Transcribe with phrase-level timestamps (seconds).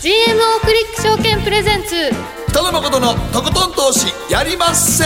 [0.00, 2.10] GMO クリック証券プレゼンツ。
[2.48, 5.04] 北野誠のとことん投資やりまっせ。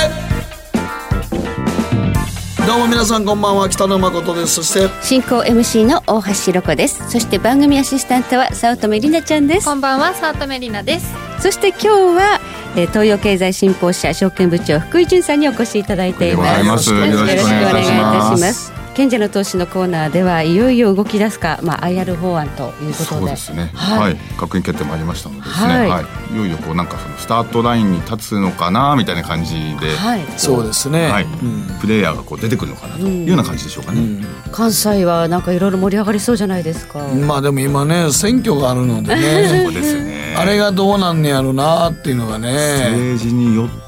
[2.65, 4.55] どうも皆さんこんばんは北野誠です。
[4.55, 7.11] そして進行 MC の大橋ろ子です。
[7.11, 9.67] そして番組アシスタントは早乙女里奈ちゃんです。
[9.67, 11.13] こんばんは早乙女里奈です。
[11.43, 12.41] そして今日は
[12.77, 16.65] えー東洋経済新報社証券部長福井潤さんにお越しいただいています。
[16.65, 17.35] よろしくお願いします。
[17.35, 22.95] よろしくお願いいたします賢者の投資のコーナーではいよいよ動き出すか、まあ、IR 法案ということで。
[22.95, 23.71] そうですね。
[23.75, 24.01] はい。
[24.01, 25.67] はい、閣議決定もありましたのでですね。
[25.67, 25.89] はい。
[25.91, 31.79] はい、い、よいよこうなんかそのスタートラインに立つのかなみたいな感じで、はい、そうですね、はい、うん。
[31.81, 33.01] プレイヤーがこう出てくるのかなと。
[33.03, 34.25] いうような感じでしょうかね。
[34.53, 39.17] 関西はなんかいろいろ盛り上がりそうじゃないですか、まあでも今ね選挙があるので
[39.49, 40.35] そねうですね。
[40.37, 42.53] あれがどうなんねやろなっていうのがね。
[42.91, 43.84] 政治によって、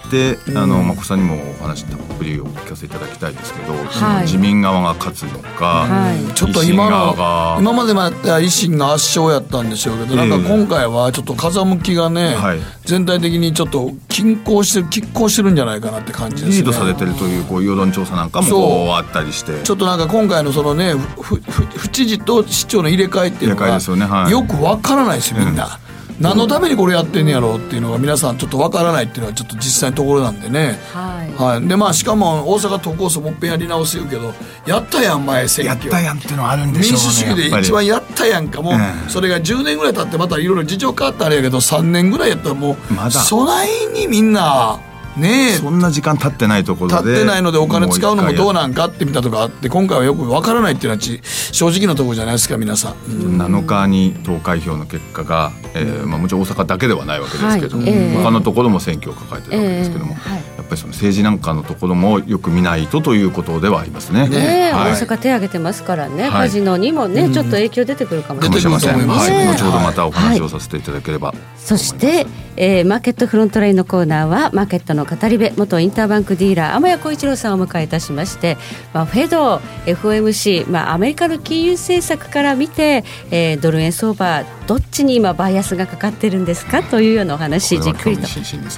[0.55, 4.23] あのまこさんにもお話たっぷりお聞かせいただきたいですけど、はい。
[4.23, 6.35] 自民側が勝つのか、はい。
[6.35, 7.57] ちょっと今維新側のが。
[7.61, 12.61] 今までもやった維新が圧勝やったんでしょうけど、なんか今回はちょっと風向きがね、はい。
[12.85, 16.57] 全体的にちょっと均衡してる拮抗してるんじゃないかなって感じですね。
[16.57, 25.81] リードされてるというこう世論調査なんかもあったりして、ちょっとなんか今回のそのねふふ府知事と市長の入れ替えっていうの入れ替えがですよねはいよくわからないですよみんな。
[26.21, 30.79] 何のためにこれやってんねやろうっていうのが皆さんちょっとわからないっていうのはちょっと実際のところなんでね。
[30.93, 31.33] はい。
[31.35, 34.33] はい、でまあしかも大阪都構想もっぺんやり直す言うけど
[34.67, 37.03] やったやん前選やっ挙たやんっていうのはあるんでしょうね。
[37.03, 38.63] 民主主義で一番やったやんか。
[38.63, 43.11] もう、うんそれが10年ぐらい経ってまたいろいろ事情変わったあれやけど3年ぐらいやったらもうまだ。
[43.11, 44.79] 備えにみんな
[45.17, 45.55] ねえ。
[45.55, 51.21] そんな時間経ってないところで立ってないのでお金使うのもどうななんかって見たとかあって今回はよくわからないっていうのはち
[51.53, 57.93] 正直なところじゃないですか皆さん、うん7日に投開票の結果が、えーまあ、もちろん大阪だけではないわけですけども、はい。
[57.93, 58.17] ええ。
[58.17, 60.31] 他のところも選挙を抱えてるわけですけども、ええ。
[60.31, 60.43] はい。
[60.57, 64.29] やっぱりその政治なんかのところもよく見ないとということではありますね。
[64.29, 64.93] ねえ、はい。
[64.93, 66.33] 大阪手挙げてますからね、はい。
[66.33, 68.73] カジノにもね、ちょっと影響出てくるかもしかれない。
[68.73, 69.07] もしれません。
[69.07, 71.35] ますはい、ね後ほどまたお話をさせていただければ。
[71.57, 78.57] そして、えーマーケットフロントラインのコーナーはマーケットの語り部元インターバンクディーラー天谷浩一郎さんをお迎えいたしまして、
[78.93, 86.83] まあ、フェド FOMC、まあ、アメリカの金融政策から見て、えードル円相場どっちに今バイアスがかかってるんですか？
[86.83, 88.23] というようなお話じっくりと。
[88.23, 88.29] ね。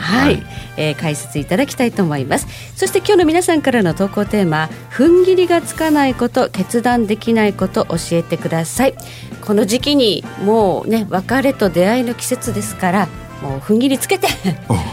[0.06, 0.46] はい、はい。
[0.76, 2.46] えー解説いただきたいと思います。
[2.76, 8.94] そして今日の皆さんからの投稿テーマ踏ん切りがつかないこと決断できないこと教えてください。
[9.40, 13.08] この時期にもうね別れと出会いの季節ですから
[13.42, 14.26] もう踏ん切りつけて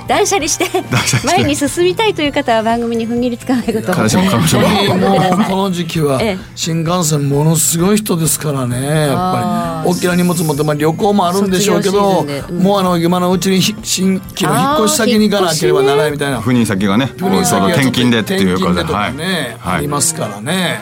[0.07, 0.65] 断捨離して
[1.25, 4.37] 前に進みたいという方は番組に踏ん切りつかないことを彼氏も彼
[4.87, 9.07] 女もこの時期はええ新幹線ものすごい人ですからね。
[9.07, 12.59] やっぱり大きな荷物持って、まあ、旅行もあるんでしょうけど、うん。
[12.59, 16.39] もうあの今のうちにひ新規の引っ越し先に行かなければならないみたいな。
[16.39, 19.15] 赴任先がね、転勤でっていうか転勤でとかはい。
[19.15, 19.77] ね、はい。
[19.77, 20.79] ありますからね。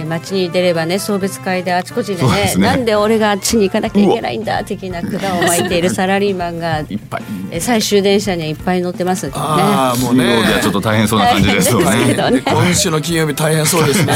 [0.00, 2.66] はい、街に出ればね送別会であちこちでねそうですね。
[2.66, 7.22] なんで俺があっちに行かなきゃいけないんだ的な管を巻いているサラリーマンがいっぱい。
[7.50, 9.26] え最終電車にはいっぱい乗ってます。
[9.26, 9.32] ね。
[9.34, 10.24] ああもうね。
[10.24, 11.72] 金曜日はちょっと大変そうな感じです。
[11.72, 12.14] よね。
[12.14, 12.42] ね。
[12.44, 14.14] 今週の金曜日大変そうですね。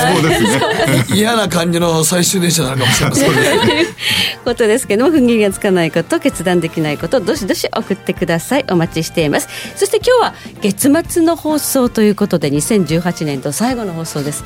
[1.14, 3.30] 嫌な感じの最終電車なのかもしれません。
[4.44, 8.64] ことですけども踏ん切りがつかないこと決断できないことどしどし送ってください。
[8.70, 9.48] お待ちしています。
[9.76, 14.44] そして今日は月末の放送ということで2018年度最後の放送です、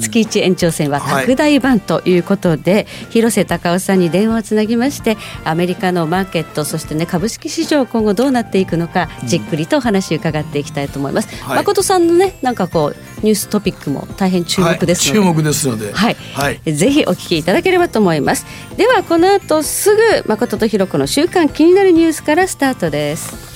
[0.00, 11.56] 月一延長戦は拡大版ということで、広瀬隆夫さんに電話をつなぎましてアメリカのマーケットそしてね株式市場今後どうなっていくのかじっくりとお話を伺っていきたいと思います、はい。
[11.56, 15.92] 誠さんのねなんかこうニューストピックも大変注目ですので、はい、注目ですので。
[15.92, 16.72] はい、はい。
[16.72, 18.46] ぜひお聞きいただければと思います。
[18.76, 23.49] ではこの後すぐ誠とひろ子の週刊気になるニュースからスタートです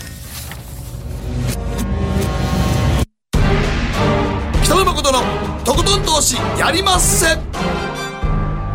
[4.85, 7.39] 野誠のとことん投資やりまっせ。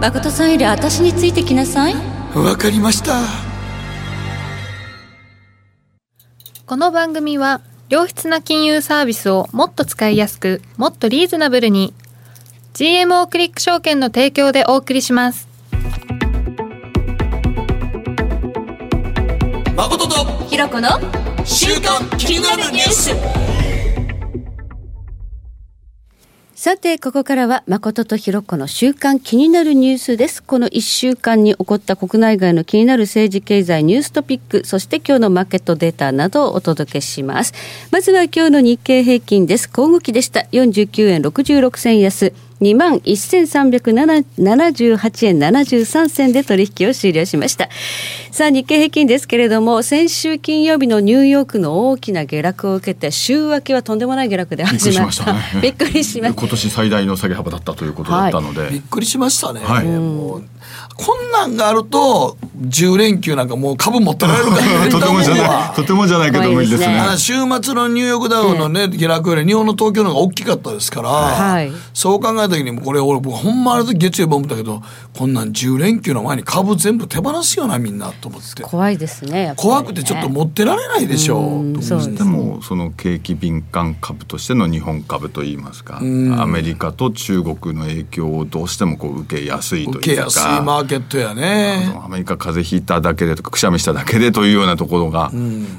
[0.02, 1.94] 誠さんより私についてきなさい
[2.34, 3.22] わかりました。
[6.66, 11.94] この番組は良質な金融サービスをもっと使いやすくもっとリーズナブルに
[12.74, 15.48] GMO クリック証券の提供でお送りします
[19.76, 20.90] 誠とひろ子の
[21.44, 23.59] 週刊気になるニュース。
[26.62, 30.44] さてここからは誠とひろ子の週間気になるニュースです。
[30.44, 37.54] この1週間に起こった国内外の気になる政治経済ニューストピックそして今日のマーケットデータなどをお届けします。
[37.92, 39.70] まずは今日の日経平均です。
[39.70, 40.42] 小動きでした。
[40.52, 42.49] 49円66銭安。
[42.62, 47.70] 2万1378円73銭で取引を終了しました。
[48.32, 55.36] さあ日経平均ですけれども先週金曜日のニューヨークの大きな下落を受けて週明けはとんでもない下落で始まった。
[55.62, 60.44] びっくりしました、 今年最大の下げ幅だったということだったので、はい、びっくりしましたね、はい、もう
[61.00, 67.02] こんなんがあると10連休なんかもう株持ってられるから とてもじゃないとてもじゃないけど無理ですね。
[67.18, 74.82] 週末のニューヨークダウのね、下落より日本の東京の方が大きかったですから、はい、そう考えた時にこれ俺僕ほんまある時月曜日思ったけど
[75.18, 78.64] こんなん10連休の前に株全部手放すよなみんなと思って。
[78.64, 81.82] 怖いですねね怖くてちょっと持ってられないでしょう。
[81.82, 88.90] そうでもその景気敏感株としての日本株といいますかアメリカと中国の影響をどうしても。
[89.00, 91.94] こう受けやすいというか受けやすいマーケットやね。
[92.04, 95.32] アメリカ風邪ひいただけでとかくしゃみしただけでというようなところが、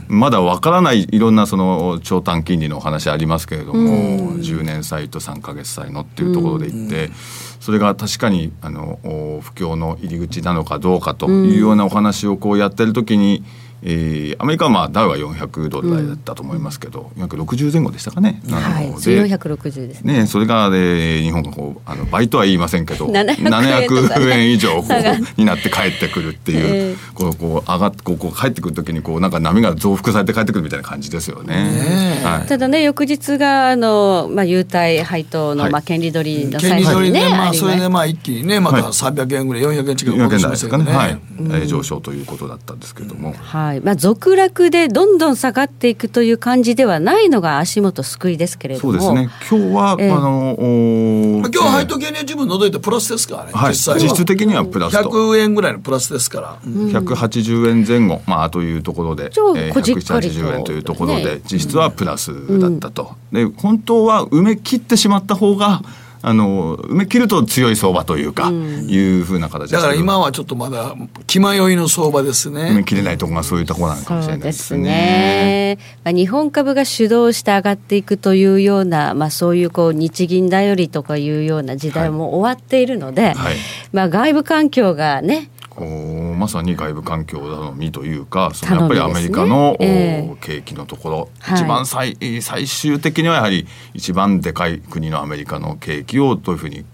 [0.09, 7.11] まだわからないいろんなその長短金利のお話ありますけれども、10年債と3か月債のっていうところでいって、
[7.59, 13.45] それが確かにあの不況の入り口なのかどうかというようなお話をこうやってる時に、
[13.83, 18.43] えー、アメリカはまあダウは400ドル台だったと思いますけど、うん、460前後でしたかね。
[18.51, 20.21] はい、460ですね。
[20.21, 32.21] ねそれが、え日本がこうあの倍とは言いませんけど 700円以上こうになって帰ってくるっていう、え ー、こうこう上がってこうこう帰ってくる時にこうなんか波が増幅されて帰ってくるみたいな感じですよね。
[32.23, 40.85] はい、ただね翌日があのまあ優待配当の、まあ権利取りの最初にね、まあそれでまあ一気にねまた300円ぐらい400円近く戻しましたね。
[40.93, 43.35] はい、えー、上昇ということだったんですけども。
[43.41, 43.70] はい。
[43.71, 43.81] はい。
[43.81, 49.01] まあ、続落でどんどん下がっていくという感じではないのが足元救いですけれども。
[49.01, 49.31] そうですね。
[49.49, 55.09] 今日は、えー、あの今日は配当金利自分除いてプラスですからね、はい、実質的にはプラスと。
[55.09, 65.83] 100円ぐらいのプラスですから、うん、180円前後、まあ、というところで、えー、180円というところで、ね、実質はプラスだったと、うん、で本当は埋め切ってしまった方が
[66.23, 70.95] あの埋め切ると強い相場というか、うん、いうふうな形だから今はちょっとまだ
[71.27, 72.71] 気迷いの相場ですね。
[72.71, 74.83] 埋め切れないところがそういうところなのかもしれないですね。
[74.83, 75.79] ね。
[76.05, 83.57] まあ、日本株が主導して上がっていくというような、まあ、そういうこう日銀頼りとかいうような時代も終わっているので、はいはい、
[83.93, 90.31] まあ、外部環境がねこうまさに外部環境頼みというかそのやっぱりアメリカの、ねえ。
[90.33, 96.85] ー、景気のところ、はい、一番最最終的にはやはり一番でかい国のアメリカの景気をどういうふうに、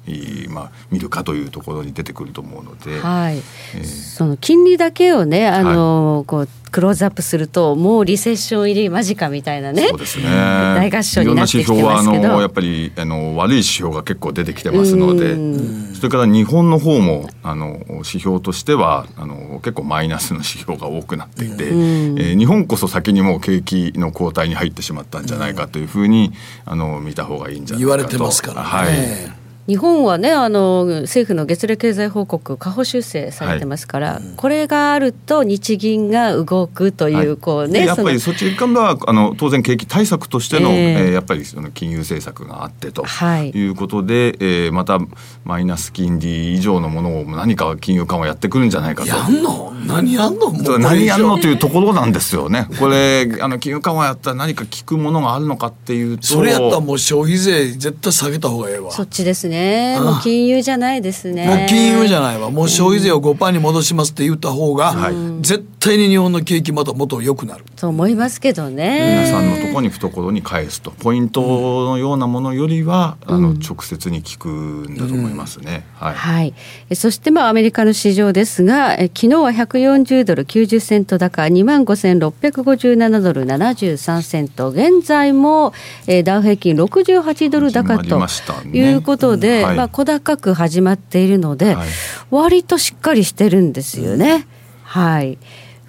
[0.49, 3.37] まあ、見るかというところに出てくると思うので、はい。
[3.37, 10.25] えー、その金利だけをねあの、はい、こうクローズアップするともうリセッション入り間近みたいなねそうですね。
[10.25, 11.81] 大合唱になってきてますけど。
[11.81, 15.87] いろんな指標はあのやっぱりあの悪い指標が結構出てきてますので。
[15.97, 26.33] それから日本の方もあの指標としてはあの結構マイナスの指標が多くなっていて、えー、日本こそ先にもう景気の後退に入ってしまったんじゃないかというふうに
[26.65, 27.89] あの見た方がいいんじゃないかと。
[27.89, 28.69] 言われてますからね。
[28.69, 43.67] はい日本はねあの政府の月例経済報告下方修正されてますから、はい、これがあると日銀が動くという、はい、こうねやっぱりそっち側はあの当然景気対策としての、えー、えー、やっぱりその金融政策があってとい。
[43.67, 44.99] うことで、はい、えー、また
[45.45, 49.09] マイナス金利以上のものを何か金融緩和やってくるんじゃないかと。
[49.09, 49.73] やんの？
[49.87, 50.53] 何やんの？
[50.79, 52.69] 何やんのというところなんですよね。
[52.79, 56.27] これあの金融緩和やったら何か効くものがあるのかっていうと。
[56.27, 58.93] それやったらもう消費税絶対下げた方がええわ。
[58.93, 59.99] そっちですねね。
[60.01, 61.47] もう金融じゃないですね。
[61.47, 62.51] もう金融じゃないわ。
[62.51, 64.95] もう消費税を5%に戻しますって言った方が、
[65.41, 67.65] 絶対に日本の景気またもっと良くなる。
[67.77, 69.25] と思いますけどね。
[69.25, 76.43] 皆さんのところに懐に返すとポイントのようなものよりは、うん、あの直接に効くんだと思いますね、うん、はい、は
[76.91, 84.71] い、そしてまあアメリカの市場ですがえ昨日は140ドル90セント高2万5657ドル73セント。
[84.71, 85.73] 現在も
[86.07, 88.19] えダウ平均68ドル高と
[88.67, 91.89] いうことで、で、はい、まあ、小高く始まっているので、はい、
[92.31, 94.47] 割としっかりしてるんですよね。
[94.83, 95.39] はい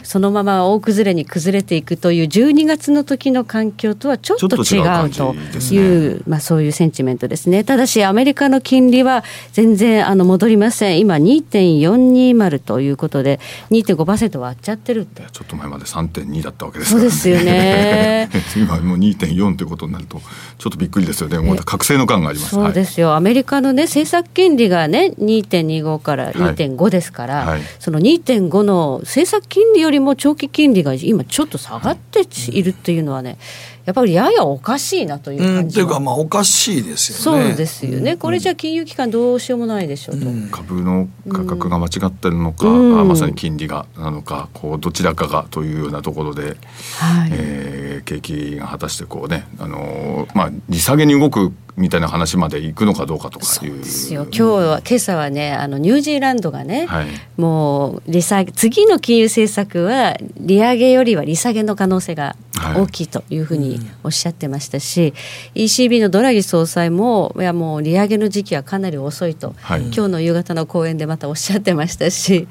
[0.08, 5.36] そのまま大崩れに崩れていくという12月の時の環境とはちょっと違うと
[5.74, 7.66] いう、ね、まあ、そういうセンチメントですね。
[7.66, 11.00] ただし、アメリカの金利は全然あの戻りません。
[11.00, 15.24] 今、2.420ということで、2.5%割っちゃってるって。
[15.30, 18.30] ちょっと前まで3.2だったわけですから、ね、そうですよね。
[18.56, 20.22] 今、もう2.4ということになると、
[20.58, 21.38] ちょっとびっくりですよね。
[21.40, 22.52] もう覚醒の感があります。
[22.52, 23.14] そうですよ。
[23.14, 33.38] アメリカのね、政策金利がね、2.25から2.5ですから、はいはい、その2.5の政策金利よりりも長期金利が今ちょっと下がっているっていうのはね
[33.86, 46.58] やっぱりややおかしいなという感じ、というかまあおかしいですよねそうですよね、これじゃ金融機関どうしようもないでしょうと、株の価格が間違ってるのか、うん、まさに金利がなのかこうどちらかがというようなところで、
[47.00, 53.78] はいえー、景気が果たしてこうね、あの、まあ、利下げに動くみたいな話まで行くのかどうかとかいう。
[53.78, 54.24] ですよ。
[54.24, 57.08] 今日は今朝はねあのニュージーランドがね、はい、
[57.38, 62.36] もう利下げ次の金融政策は利上げよりは利下げの可能性が
[62.76, 65.08] 大きいというふうにおっしゃってましたし、は
[65.54, 72.48] い、ECB のドラギ総裁もいやもう利上げの時期はかなり遅いと、はい、今日の夕方の講演でまたおっしゃってましたし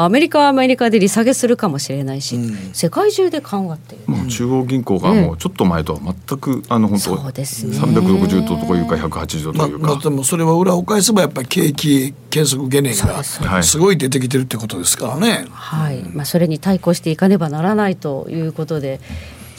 [0.00, 7.76] アメリカはアメリカで利下げするかもしれないし、うん、世界中で緩和っていう、ね、もう中央銀行がもうちょっと前とは全く、あの本当そうですね。
[7.76, 13.78] 360度とかいうか180度というか、ままあ、でもそれは裏を返せばやっぱり景気減速懸念がす。
[13.78, 15.46] ごい出てきてるってことですからね。
[15.50, 19.00] はい、まあ、それに対抗していかねばならないということで。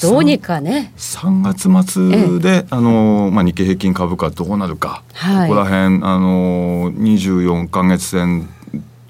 [0.02, 0.94] どうにかね。
[0.96, 8.48] 3月末で、あのまあ、日経平均株価どうなるか、はい、ここら辺あの24か月線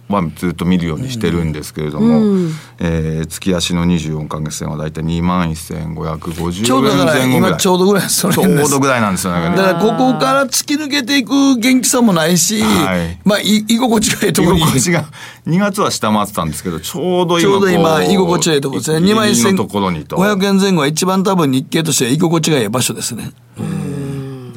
[0.10, 7.58] はずっと見るようにしてるんですけれども、うん、えー、月足の24か月線は大体2万1550円前後ぐらい。
[7.58, 9.56] ちょうどぐらいちょうどぐらいなんですよね。
[9.56, 14.62] だからここから突き抜けていく元気さもないし、はい、まあ居心地がいいところに。
[14.62, 15.06] 居心地が
[15.48, 19.08] 2月は下回ってたんですけどちょうど今ちょうど今居心地がいいところですね。
[19.08, 23.32] 2万1500円前後は一番多分日経としては居心地がいい場所ですね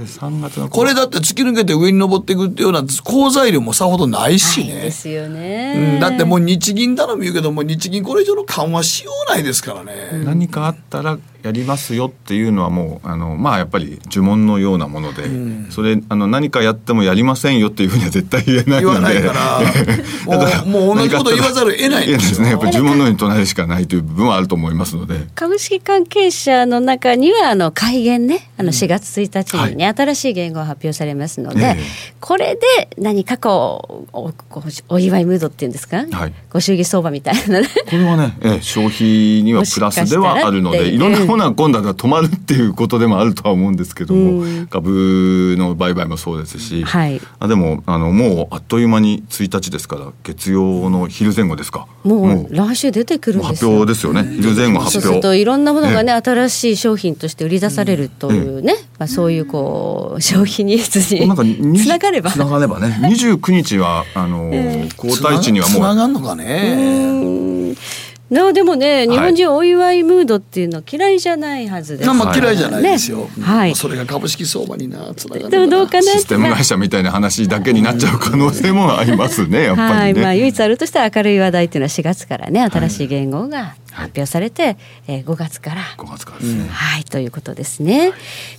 [0.04, 4.82] 3月のこれだって突き抜けて上に登っていくっていうような好材料もさほどないしね。
[4.82, 10.22] ですよね、うん、だってもう日銀頼み言うけども日銀これ以上の緩和しようないですからね。
[10.24, 18.80] 何かあったらやりますよっていうのはもうあのまあやっぱり呪文のようなもので、うん、それあの何かやってもやりませんよっていうふうには絶対言えないので。
[18.82, 19.60] 言わないから
[20.66, 22.50] もう もう同じこと言わざるを得ないんですね。
[22.50, 25.26] やっぱり呪文のように唱えるしかないという部分はあると思いますので。
[25.34, 31.78] 株式関係者の中にはあの改元ねあの4月1日にね、うん、新しい言語が発表されますので、はい、
[32.20, 34.32] これで何かこうお
[34.88, 51.86] お祝いムードっていうんですか、はい、ご祝儀相場みたいなこれはね、ええ、消費にはプラスではあるのでいろんなものは今度は止まるっていうことでもあるとは思うんですけども、うん、株の売買もそうですし、はい、あでもあのもうあっという間に1日ですから月曜の昼前後ですか。
[52.04, 53.70] もう来週出てくるんですよ。
[53.70, 54.24] 発表ですよね。
[54.24, 54.90] 昼前後発表。
[54.92, 62.30] そうするといろんなものがね、新しい商品として売り出されるというね、まあ、そういうこう消費ニーズにつながれば。
[62.30, 62.98] つながればね。
[63.08, 64.50] 29日はあの、
[64.96, 65.76] 皇太子にはもう。
[65.78, 67.74] つながるのかね
[68.32, 73.28] なでもね、日本人お祝いムードっていうのは嫌いじゃないはずです、まあ嫌いじゃないですよ。
[73.42, 73.74] はい。
[73.74, 75.50] それが株式相場になつながる。
[75.50, 76.02] でもどうかな。
[76.02, 79.64] システム会社みたいな話だけになっちゃう可能性もありますね。
[79.64, 80.14] やっぱり、ね、はい。
[80.14, 84.76] まあ唯一あるとしたら明るい話題っていうのは4月からね新しい言語が発表されて、はい、
[85.08, 85.82] えー、5月から。
[85.96, 88.12] 5月からですね、はいということですね、はい、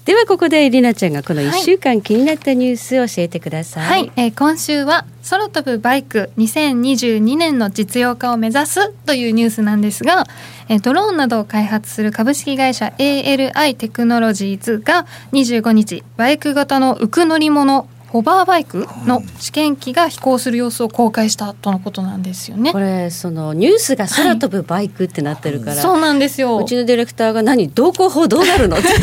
[0.06, 10.26] ではここでりなちゃんがこの1週間気になったニュースを教えてください、はい、えー、今週は空飛ぶバイク2022年の実用化を目指すというニュースなんですが、
[10.70, 22.72] えー、ドローンなどを開発する株式会社 ALI テクノロジーズが25日バイク型の浮く乗り物ホバーバイクの試験機が飛行する様子を公開したとのことなんですよね。
[22.72, 26.60] これそのニュースが空飛ぶバイクってなってるから、はい、そうなんですよ。
[26.60, 28.78] うちのディレクターが何同行法どうなるの？
[28.78, 29.02] って空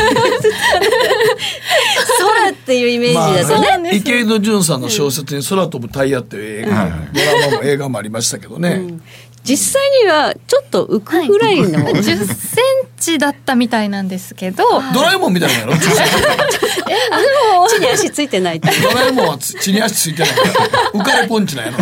[2.50, 3.78] っていうイメージだとね。
[3.78, 8.68] まあ、池井戸潤さんの小説に空飛ぶタイヤっていう映画、ドラマも映画もありましたけどね。
[8.70, 9.02] うん
[9.42, 12.64] 実際にはちょっと浮くぐらいの、はい、10セン
[12.98, 14.64] チだったみたいなんですけど。
[14.92, 15.72] ドラえもんみたいなの？
[17.68, 20.30] 地に足ついてないドラえもんは地に足ついてない
[20.92, 21.78] 浮かれポンチなんやろ。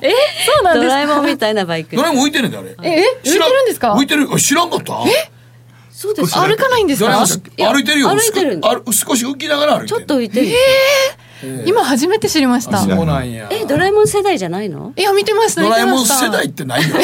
[0.00, 0.10] え
[0.46, 1.96] そうなんドラえもんみたいなバイク。
[1.96, 2.74] ドラえもん浮いてるんだあれ。
[2.82, 3.94] え浮いてるんですか？
[3.94, 4.28] 浮いてる。
[4.40, 4.94] 知らんかった？
[5.06, 5.30] え？
[5.92, 7.10] そうです歩かないんですか？
[7.26, 8.08] 歩いてるよ。
[8.08, 8.60] 歩いてる
[8.92, 10.54] 少し浮きながら歩いてるちょっと浮いてるえー
[11.66, 12.78] 今初めて知りました。
[12.78, 13.48] そうなんや。
[13.50, 14.92] え、ドラえもん世代じゃないの？
[14.96, 15.62] いや見てました。
[15.62, 16.96] ドラえもん世代ってないよ。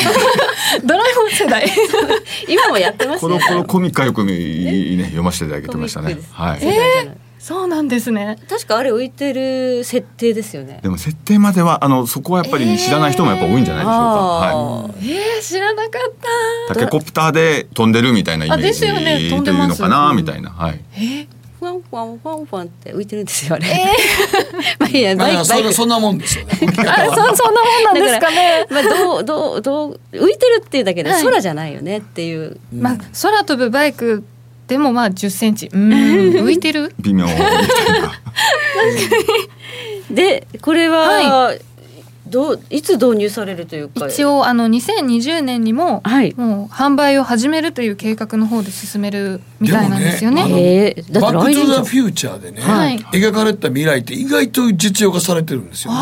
[0.84, 1.66] ドラえもん世代。
[2.48, 6.18] 今もやってますコロコロコミカよくね読ませていただいてましたね。
[6.32, 6.58] はい。
[6.62, 8.38] えーそうなんですね。
[8.48, 10.80] 確かあれ浮いてる設定ですよね。
[10.82, 14.00] でも設定まではあのそこはやっぱり知らない人もやっぱ多いんじゃないでしょうか。
[14.00, 15.10] はい。
[15.10, 16.12] えー、知らなかっ
[16.68, 16.74] た。
[16.74, 20.52] タケコプターで飛んでるみたいなイメージというのかなみたいな。
[20.52, 20.80] はい。
[20.94, 21.26] えー
[21.64, 23.66] ファンファンファンファンって浮いてるんですよあれ。
[23.66, 26.52] えー、 まあいやバイクそそんなもんですよね。
[26.86, 28.66] あそそんなもんなんですかね。
[28.70, 32.42] まあどうどうどう浮いてるっていうだけで空じゃないよねっていう。
[32.42, 34.24] はい、まあ空飛ぶバイク
[34.68, 36.94] でもまあ10センチうん浮いてる？
[37.00, 37.26] 微妙。
[40.10, 41.60] でこれは、はい
[42.26, 44.08] どういつ導入されるというか。
[44.08, 50.44] 一応あの2020年にも、はい、もう販売を始めるという計画の方で進めるみたいなんですよね。
[50.48, 55.98] ねバック・トゥ・ザ・フューチャーでね、はい、描かれた未来って意外と実用化されてるんですよ、ね。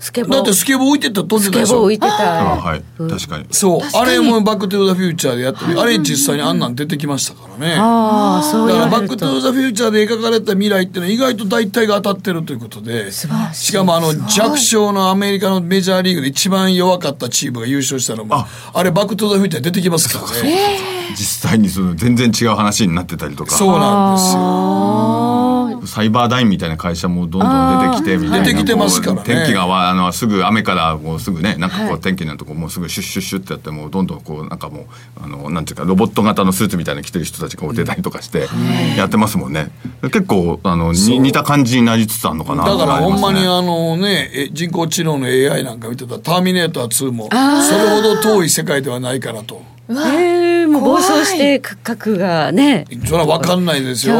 [0.00, 0.32] スケボー。
[0.32, 1.82] だってスケボー置いてたら飛んでたでしょ？
[1.82, 2.82] 置いてたはい。
[2.98, 3.46] 確かに。
[3.50, 3.80] そう。
[3.94, 7.76] あれもバック・トゥ・ザ・フューチャーでやってあれ実際にあんなん出てきましたからね。
[7.78, 13.26] ああそうだからバック・トゥ・ザ・フューチャーで描かれた未来っていうのは意外と大体が当たってるということでし
[13.72, 18.82] かもあの弱小のアメリカのメジャーリーグで一番弱かったチームが優勝したのもあ。
[18.82, 20.78] れバック・トゥ・ザ・フューチャー出てきますからね。
[21.10, 23.56] 実際にその全然違う話になってたりとか。
[23.56, 28.44] そうなんですよサイバーダインみたいな会社もどんどん出てきてみたいな。
[28.46, 34.84] 出てきてますから、ね、天気があのすぐ雨からもうすぐねなんかこう天気のとこもうすぐシュッシュッシュッってやってもうどんどんこうなんかもう
[35.22, 38.48] あのなんていうかロボット型のスーツみたいな着てる人たちが出たりとかして
[38.96, 39.70] やってますもんね。
[40.02, 49.77] 結構あの似た感じになりつつあるのかなだからほんまにあのね人工知能の AI なんか見てたら「ターミネーター2」もそれほど遠い世界ではないからと。
[49.90, 52.86] えー、もう暴走して核がね。
[53.06, 54.16] それは分かんないですよ。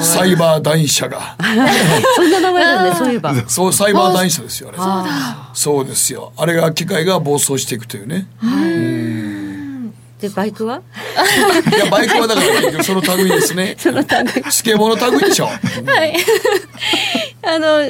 [0.00, 1.36] サイバー男社が。
[2.16, 3.34] そんな名前なんでそういえば。
[3.46, 4.78] そうサイバー男社ですよあれ。
[5.52, 6.32] そうですよ。
[6.36, 8.26] あれが機械が暴走していくというね。
[10.20, 10.80] でバイクは？
[11.74, 12.40] いやバイクはだか
[12.76, 13.74] らその類ですね。
[13.78, 14.06] その類
[14.50, 15.46] スケボーの類でしょ。
[15.46, 15.52] は
[16.06, 16.16] い。
[17.44, 17.82] あの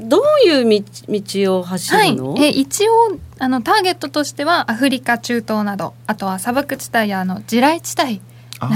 [0.00, 8.20] どういう道道を走るの、はい、え一応あのターゲットとしてはアフリカ中東などあとは砂漠地帯やあの地雷地帯。
[8.60, 8.70] ああ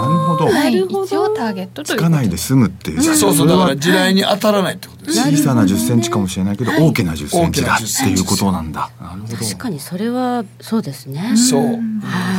[0.00, 2.36] なるほど、はい、一応ターゲットとつかないで。
[2.36, 8.90] 済むっていう、そうそうだから地雷に当たらないってことです小さな10センチかもしれないけど、大きな10センチだっていうことなんだ。
[9.00, 9.36] なるほど。
[9.36, 11.36] 確かにそれはそうですね。
[11.36, 11.62] そう。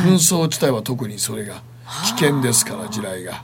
[0.06, 1.62] 紛争地帯は特にそれが
[2.04, 3.42] 危険ですから地雷が。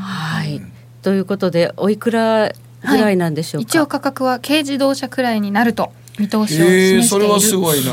[0.00, 0.62] はい。
[1.02, 7.92] ということでおいくらぐらいなんでしょうか、はい、一応価格は軽自動車くらいになると見通しを示している、えー、それはすごいな。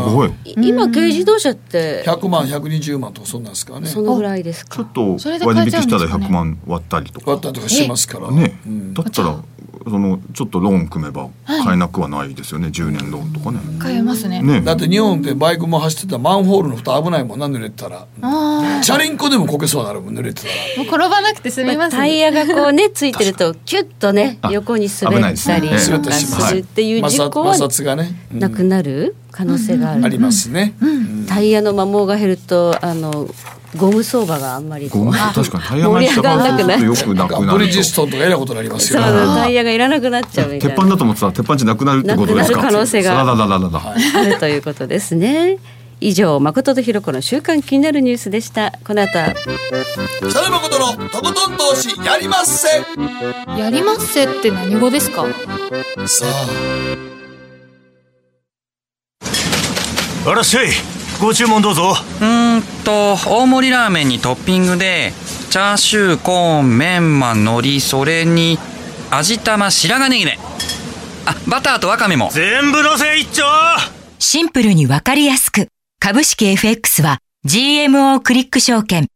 [0.62, 3.88] 今軽自動車って100万120万とかそんなんですかね。
[3.88, 4.78] そのぐらいですか？
[4.78, 5.12] ちょっと
[5.46, 7.32] 割引したら100万割ったりとか。
[7.32, 9.38] 割ったりとかしますからね、うん、だったら
[9.86, 13.60] そのちょっとローン組めば買えなくはないですよね、はい、10年ローンとかね。
[13.80, 14.42] 買えますね。
[14.42, 14.62] ね。
[14.62, 18.08] だって日本でバイクも走ってたマンホールの蓋危ないもんな濡れてたら。
[18.82, 20.54] チャリンコでもこけそうなるもん濡れてたら。
[20.78, 25.98] もう転ばなくて済みます、ね、タイヤがこうねついてるとキュッとね横に滑ったりする
[26.60, 27.56] っていう事故は
[28.32, 30.74] なくなる可能性がある、ありますね、
[31.28, 33.28] タイヤの摩耗が減るとあの
[33.76, 40.76] ゴム相場があんまりゴム確かにタイヤが上がなくなよくなくなるブリヂストンとかえらいことになりますよ、タイヤがいらなくなっちゃうみたいな。
[40.76, 42.62] 鉄板だと思ってたら鉄板じゃなくなるってことですか。
[42.62, 45.58] 可能性があるということですね。
[46.02, 48.74] 以上誠とひろ子の週刊気になるニュースでした。
[48.86, 49.34] この後は。
[49.34, 52.68] 北野誠のとことん投資やりまっせ。
[53.58, 55.26] やりまっせって何語ですか？
[56.06, 56.26] さ
[60.26, 60.32] あ。
[60.34, 60.68] らっしゃい
[61.26, 61.96] ご注文どうぞ。
[62.22, 65.12] うんと大盛りラーメンにトッピングで
[65.50, 68.60] チャーシューコーンメンマ海苔それに
[69.10, 70.38] 味玉白髪ネギね
[71.26, 72.30] あバターとワカメも。
[72.32, 73.44] 全部のせ一丁。
[74.20, 75.68] シンプルにわかりやすく。
[76.00, 79.08] 株式 FX は GMO クリック証券。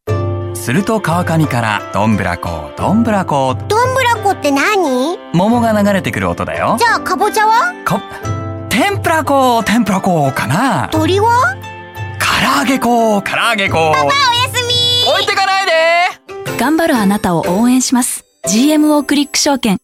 [0.55, 3.55] すると川上からどんぶらこどんぶらこ。
[3.67, 5.19] どんぶらこって何？
[5.33, 6.75] 桃が流れてくる音だよ。
[6.79, 7.71] じゃあかぼちゃは？
[7.85, 8.01] か
[8.67, 10.89] 天ぷら粉天ぷら粉かな。
[10.91, 11.55] 鳥は？
[12.39, 14.13] 唐揚げ粉唐揚げ粉パパおや
[14.53, 15.11] すみ。
[15.11, 15.71] 置いてかないで。
[16.57, 18.23] 頑張るあなたを応援します。
[18.47, 19.77] GMO クリック証券。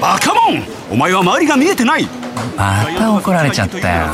[0.00, 0.62] バカモン。
[0.90, 2.08] お前は周りが見えてない。
[2.56, 4.08] また怒られちゃったよ。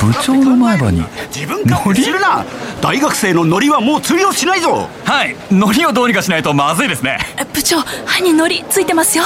[0.00, 1.02] 部長の前歯に
[1.34, 2.44] 自分勝手するな。
[2.80, 4.88] 大学生のノリはもう通用しないぞ。
[5.04, 5.36] はい。
[5.50, 7.18] ノリをどうにかしないとまずいですね。
[7.52, 9.24] 部長歯にノリついてますよ。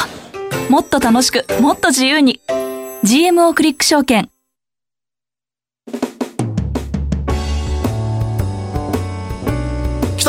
[0.70, 2.40] もっと楽しくもっと自由に。
[3.04, 4.30] GMO クリック証券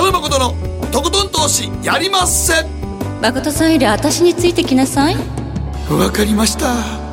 [0.08, 0.56] 野誠の
[0.89, 2.62] とことん投資やりませ。
[2.62, 2.65] ん
[3.22, 5.15] 誠さんより私についてきなさい。
[5.89, 7.07] わかりました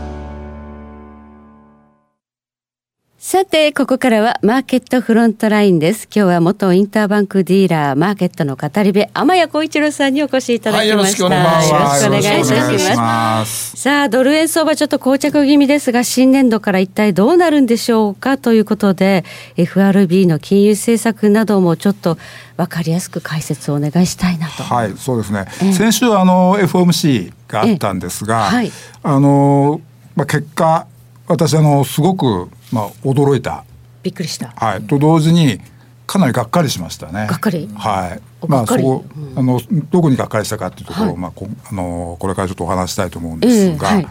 [3.27, 6.09] さて、ここからはマーケットフロントラインです。
[6.15, 11.25] 今日は元インターバンクディーラー、マーケットの語り部、天谷光一郎さんにお越しいただきました。
[11.25, 12.05] はい、よろしくお願いします。
[12.05, 13.77] よろしくお願いします。
[13.79, 19.25] さあ、ドル円相場ちょっと膠着気味ですが、新年度から一体どうなるんでしょうかということで、
[19.57, 22.19] FRB の金融政策などもちょっと
[22.59, 24.63] 分かりやすく解説をお願いしたいなと。
[24.65, 25.47] はい、そうですね。
[25.73, 28.71] 先週あの FOMC があったんですが、はい、
[29.03, 29.81] あの
[30.15, 30.87] まあ結果
[31.27, 33.65] 私あのすごくまあ、驚いた。
[34.03, 34.49] びっくりした。
[34.57, 34.83] はい。
[34.83, 35.61] と同時に、
[36.07, 37.27] かなりがっかりしましたね。
[37.29, 37.69] がっかり。
[37.75, 38.21] はい。
[38.47, 39.61] まあそこ、うん、あの
[39.91, 44.07] どこにがっかりしたかっていうところを、はい、まあこあのこれからちょっとお話したいと思うんですが、えーはい、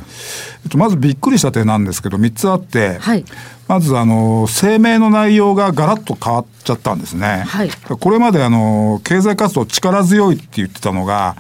[0.64, 3.24] えっとまずびっくりした点なんですけど3つあって、はい、
[3.68, 7.44] まずあの声明の内容がガラッと変わっちゃったんですね。
[7.46, 11.36] はい、これまであの経済活動力強いって言ってたのが、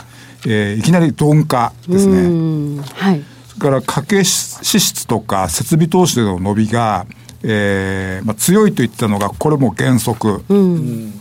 [0.46, 2.80] えー、いきなり鈍化ですね。
[2.94, 3.33] はい。
[3.58, 7.06] それから家計支出とか設備投資での伸びが
[7.46, 11.13] えーまあ、強いと言ってたのがこれも減速、うん、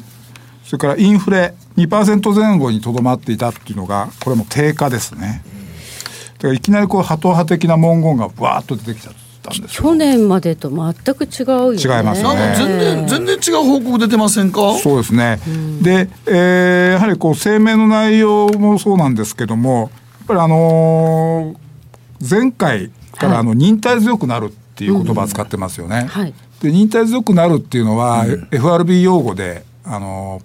[0.65, 5.43] それからインフレ2%前後にとどまっていたっていうのがこれも低下ですね。
[6.35, 12.55] だからいきなりこうハト派的な文言がわーっと出てきちゃったんです去年までと全く違うよ、ね、違いますね。
[12.57, 14.79] 全然全然違う報告出てませんか？
[14.79, 19.91] そうですね、うん、で、えー、やはりこう声明の内容もそうなんですけども
[20.21, 21.57] やっぱりあのー、
[22.29, 26.01] 前回からあの忍耐強くなるっていう言葉を使ってますよね。
[26.01, 26.07] うん。
[26.07, 30.41] はい、で忍耐強くなるっていうのは、うん、FRB 用語であの、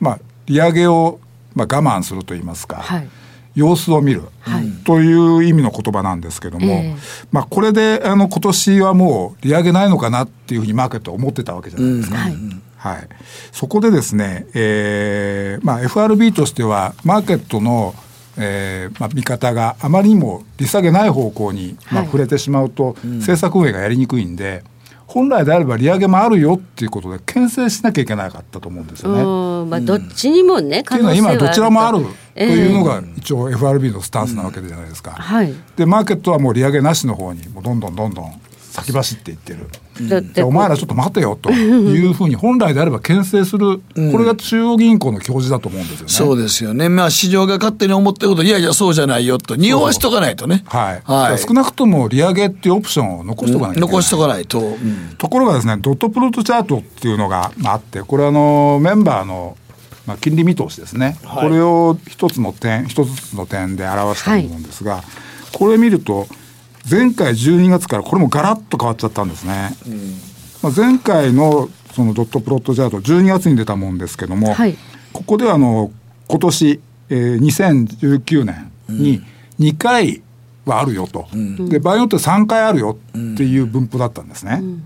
[0.00, 1.20] まあ、利上げを、
[1.54, 3.08] まあ、我慢すると言いますか、はい、
[3.54, 12.26] 様子を見る、はい、という意味の言葉なんですけども、えー、まあ、これであの今年はもう利上げないのかなっていうふうにマーケットは思ってたわけじゃないですか。
[12.26, 13.08] うん、はい、
[13.52, 17.94] そこでですね、えーまあ、FRB としてはマーケットの
[18.40, 24.64] えーまあ、見方があまりにも利下げない方向に、まあ、触れてしまうと、はい、政策運営がやりにくいんで、
[25.10, 29.68] 本来であれば利上げもあるよっていうことで牽制しなきゃいけなかったと思うんですよね。
[29.68, 35.10] まあ、どっちにもね、うん、っていうのは今どちらもあるというのが一応 FRB のスタンスなわけじゃないですか。
[35.10, 35.16] うん。
[35.16, 38.40] はい、でマーケットはもう利上げなしの方にもうどんどんどんどん
[38.70, 39.68] 先走っていってる。
[40.00, 46.12] うん、お前らちょっと待てよと いうふうに本来であれば牽制する、うん、これが中央銀行の教示だと思うんですよね。
[46.12, 46.88] そうですよね。
[46.88, 50.62] まあ市場が勝手に思ってることいやいやそうじゃないよと匂わしとかないとね。
[50.66, 51.02] はい。
[51.04, 54.76] はい、少なくとも利上げっていうオプションを残しとかないと、うん、残しとかないと。
[55.18, 59.56] ところがですねドットプロットチャートっていうのがあってこれあのメンバーの
[60.06, 65.04] まあ、金利見通しですね、はい、これを一つの点一つずつの点で表したと思うんですが、はい、
[65.52, 66.26] これ見ると
[66.88, 69.70] 前回12月からこれもガラッと変わっちゃったんですね。
[69.86, 70.14] うん、
[70.62, 74.76] まあ、前回のそのドットプロットチャート12月に出たもんですけども、はい、
[75.12, 75.90] ここではあの
[76.28, 79.22] 今年、えー、2019年に
[79.58, 80.22] 2回
[80.64, 84.58] はあるよと、うん、で場合によって3回あるよっていう分布だったんですね。
[84.62, 84.84] うん、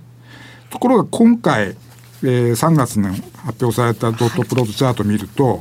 [0.70, 1.76] ところが今回、
[2.22, 5.61] えー、3月に発表されたドットプロットチャートを見ると、はい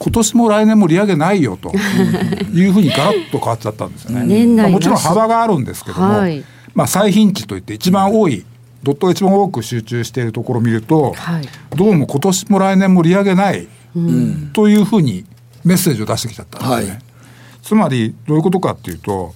[0.00, 1.72] 今年も来年も利上げないよと。
[2.52, 4.46] いうふうにガラッと変わっちゃったんですよね。
[4.46, 6.42] まあ、もちろん幅があるんですけども、はい、
[6.74, 8.44] まあ、最頻値といって一番多い
[8.82, 15.26] ドットが一番多く集中しているところを見ると、はい、どうも今年も来年も利上げない、うん、というふうに
[15.64, 16.90] メッセージを出してきちゃったんですね。
[16.92, 17.02] はい、
[17.62, 19.34] つまりどういうことかっていうと、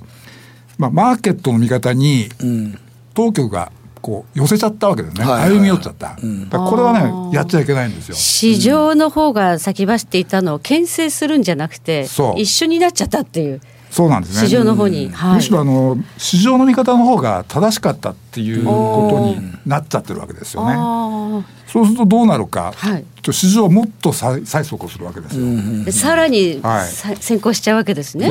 [0.78, 2.28] まあ、マーケットの見方に
[3.12, 3.70] 当局が
[4.04, 8.14] こう寄せちゃったわけですね、はい、歩み寄っちゃった、うん、これはねやっちゃいけないんですよ。
[8.14, 12.34] 市場の方が先走っていたのを牽制するんじゃなくて、う。
[12.34, 13.62] ん、一緒になっちゃったっていう。
[13.90, 14.46] そうなんですね。
[14.46, 20.74] 市場の方に、はい、むしろあの市場の見方の方が正しかったっていうことになっちゃってるわけですよね。
[21.66, 25.46] そうするとどうなるか、はい、市場はもっと催促をするわけですよ。
[25.46, 28.30] うん、さらに、はい、先行しちゃうわけですね。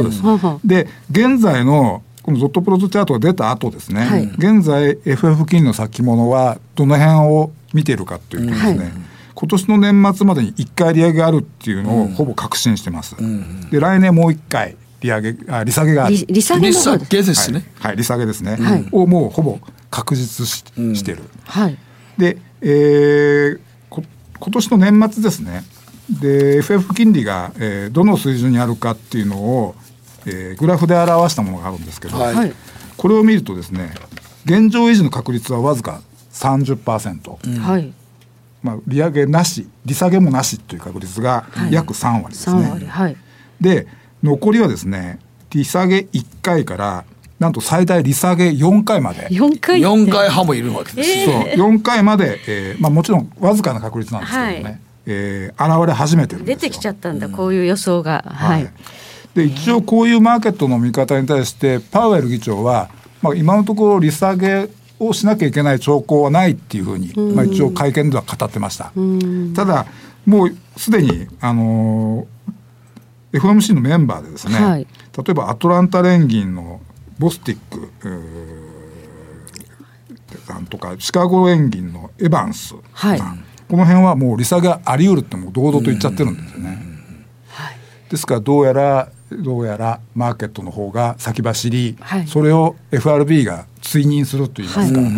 [0.63, 8.91] で現在のこのゾットプロトチャートが出た後ですね、はい、現在 FF 金の先物はどの辺を見ているかというとですね、はい、
[9.35, 13.17] 今年の年末までに1回利上げがあるっていうのをほぼ確信してます。
[13.19, 16.15] うん、で来年もう1回利上げあ利下げがある。
[16.15, 16.89] 利下げです。
[17.51, 19.59] ね、はい、はい、利下げですね、はい、をもうほぼ
[19.89, 20.63] 確実し,、
[20.95, 21.23] してる。
[21.45, 21.77] はい、
[22.17, 23.59] で、えー、
[23.89, 24.01] こ
[24.39, 25.63] 今年の年末ですね。
[26.09, 29.75] で FF 金利が、えー、どの水準にあるかっていうのを
[30.25, 32.53] えー、グラフで表したものがあるんですけど、はい、
[32.97, 33.93] これを見るとですね
[34.45, 36.01] 現状維持の確率はわずか
[36.33, 37.93] 30%、うん、はい。
[38.61, 42.69] まあ、利上げなし利下げもなしという確率が約3割ですね。
[42.69, 43.17] はいはい、
[43.59, 43.87] で
[44.23, 47.03] 残りはですね利下げ1回から
[47.39, 49.27] なんと最大利下げ4回まで。
[49.27, 51.71] 4回 ,4 回派もいるわけです、えー、そう。
[51.71, 58.23] 4回まで、えーまあ、もちろんわずかな確率なんですけどね、はい、えー、現れ始めてる出てきちゃったんだ、うん、こういう予想が。
[58.25, 58.73] はい、はい
[59.33, 62.89] で一応こういうマーケットの見方に対してパウエル議長は、
[63.21, 64.69] まあ、今のところ利下げ
[64.99, 68.91] をしなきゃいけない兆候はないっていうふうに、まあ、一応会見では語ってました。
[69.55, 69.85] ただ
[70.25, 76.81] もうすでにあのー、FOMC のメンバーでですね、はい、例えばアトランタ連銀の
[77.19, 77.89] ボスティック
[80.45, 83.19] さんとかシカゴ連銀のエバンスさん、はい、
[83.69, 86.93] この辺はもう利下げあり得るってもう堂々と言っちゃってるんですよね。
[88.09, 89.09] ですからどうやら
[89.41, 95.11] どうやらマーケットの方が先走り、はい、それを FRB が追認するといいますか、はい、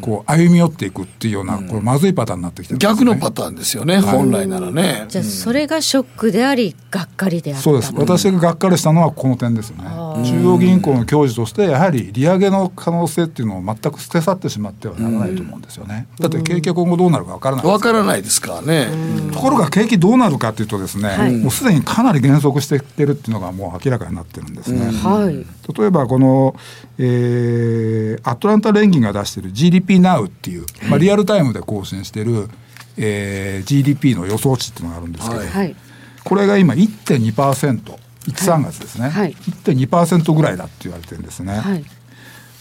[0.00, 5.06] こう歩み寄っていくっていうような、これまずいパターンになってきて、ね、逆のパターンですよね、本来ならね。
[5.08, 7.62] じゃあそれがショックでありがっかりであった。
[7.62, 7.92] そうです。
[7.96, 9.84] 私ががっかりしたのはこの点ですよね。
[10.24, 16.06] 中央銀行の教授としてやはり利上げの可能性っていうのを全く捨て去ってしまってはならないと思うんですよね。
[16.20, 18.88] だって景気は今後どうなるかわからないわからないですからね。
[19.32, 24.86] ところが景気どうなるかというとですね、はい、もうすでにかなり減速してきてるっていうのがもう明らかになってるんですね。
[24.86, 26.54] はい、例えばこの、
[26.98, 32.48] えー、アトランタ連銀が出している GDP Now っていう、まあ、リアルタイムで更新している、
[32.96, 35.76] えー、GDP の予想値っていうのがあるんですけど、はい、
[36.24, 37.98] これが今1.2%。
[38.22, 41.56] 13月ですね、はい、1.2%ぐらいだって言われてるんですね。
[41.56, 41.84] はい。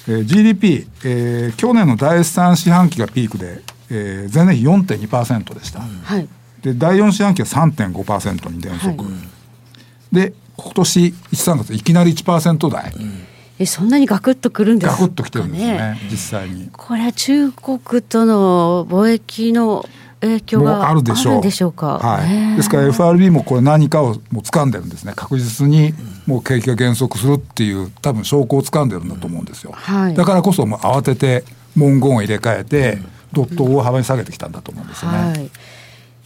[0.08, 6.28] えー、GDP、えー、去年の第3四半期がピークで、えー、前年比4.2%でした、はい、
[6.64, 9.10] で第4四半期は3.5%に減速、は
[10.12, 13.28] い、で今年1、3月いきなり1%台、うん、
[13.62, 16.70] えそんなにガクッとくるんですか、ね、ガクッときてるんですね実際に。
[16.74, 19.86] これは中国との貿易の
[20.20, 21.42] 影響があるでしょう。
[21.44, 25.14] でしょうか、はい、ですから FRB もこれ何かをもう掴んでるんですね。
[25.16, 25.94] 確実に
[26.26, 31.44] もう景気が減速するっていう多分証拠を掴んでるんだと思うんですよ、はい、だからこそもう慌てて
[31.76, 32.98] 文言を入れ替えて、
[33.32, 35.18] ドットを大幅に下げてきたんだと思うんですよね。
[35.18, 35.52] はい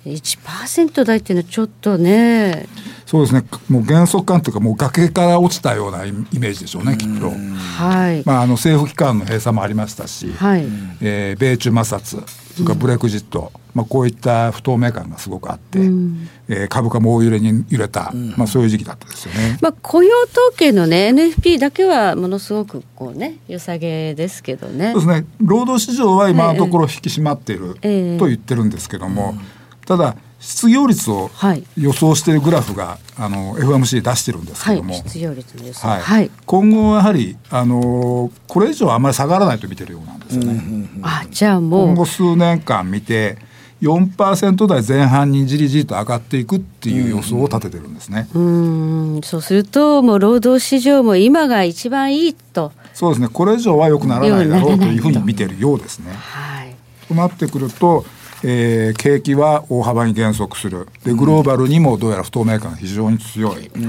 [0.05, 2.67] 1%台っていうのはちょっとね。
[3.05, 3.43] そうですね。
[3.69, 8.23] もう減速感というかもう崖から落ちたようなイメージでしょうねきっと、はい。
[8.25, 10.65] まあ、あの政府機関の閉鎖もありましたし、はい。
[11.01, 24.93] えー、米中摩擦それからブレクジット、うん、まあ、こういった不透明感がすごくあって、うん、えー、株価も大揺れに揺れた、うん、まあ、そういう時期だったですよね、まあ、雇用統計の、ね、NFP だけはものすごくこう、ね、良さげですけどね。
[24.93, 25.27] そうですね。
[25.41, 27.75] 労働市場は今のところ引き締まっている
[28.17, 29.54] と言ってるんですけども、えー
[29.85, 31.31] ただ失業率を
[31.77, 40.51] 予想しているグラフが、あの FMC 出してるんですけども、はい、失業率です、はい、はい、今後はやはりあのこれ以上あんまり下がらないと見てるようなんですよね。
[40.51, 40.63] うんうん
[40.97, 43.37] うん、あじゃあもう今後数年間見て
[43.81, 48.27] 4%台前半にじりじりと上がっていくっていう予想を立ててるんですね。
[48.33, 52.71] うん、そうするともう労働市場も今が一番いいと。
[52.93, 53.29] そうですね。
[53.31, 56.11] これ以上は良くならないだろうというふうに見てるようですね。
[56.13, 56.75] はい。
[57.07, 58.05] となってくると。
[58.43, 60.87] えー、景気は大幅に減速する。
[61.03, 63.81] でグローバルにもどうやら不透明感が非常に強い、うん、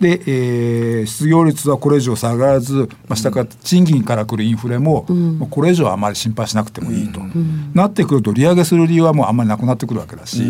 [0.00, 10.42] で、えー、失業率はこれ以上下がらず、まあ、下から賃金からくるインフレも、うん、これ以上はあまり心配しなくてもいいと、うん、なってくると利上げする理由はもうあんまりなくなってくるわけだし、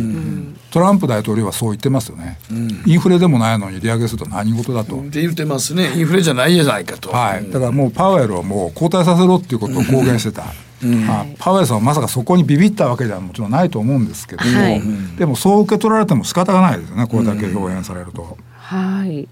[0.70, 2.38] トランプ大統領はそう言ってますよね、
[2.86, 4.96] インフレでもないのに利上げすると何事だと。
[4.96, 5.92] って言ってますね。
[5.96, 7.10] インフレじゃないじゃないかと。
[7.10, 10.44] はい、だからもうパウエルはもう交代させろっていうことを公言してた。
[10.86, 14.82] まあ、パウエルさんはまさかそこにビビったわけではもちろんないと思うんですけども、はい、
[15.16, 18.36] でもそう受け取られても仕方がないですよねこれだけ表現されると。
[18.56, 19.28] はい。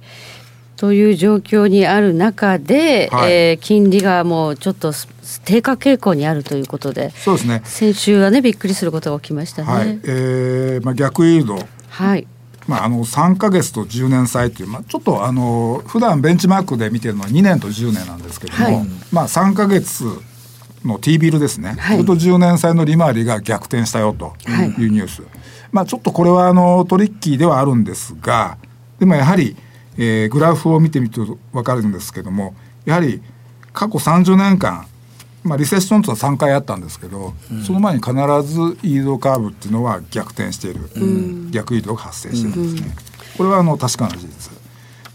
[0.76, 4.94] という状況にある中で、はい、えー、金利がもうちょっと
[5.44, 7.60] 低下傾向にあるということでそうですね。
[7.64, 9.68] 先週はねびっくりすることが起きましたね。
[9.68, 11.58] はい、えーまあ、逆イールド、
[11.88, 12.26] はい。
[12.66, 20.04] まあ、あの3か月と10年債という、まあ、ちょっとあの普段ベンチマークで見てるのは2年と10年なんですけども、はい、まあ、3か月
[20.84, 24.34] の T ビルですね、はい、それと10年債の利回りが逆転したよと
[24.78, 25.30] いうニュース、はい、
[25.72, 28.58] まあ、ちょっとこれはあのトリッキーではあるんですが
[28.98, 29.56] でもやはり、
[29.96, 33.22] えー、グラフを見てみると分かるんですけどもやはり
[33.72, 34.86] 過去30年間
[35.42, 42.90] まあ、リセッションというのは3回あったんですけど、うん、その前に必ずイールドカーブっていうのは逆転している、うん、逆イールドが発生してるんですね。
[42.90, 44.52] うん、これはあの確かな事実。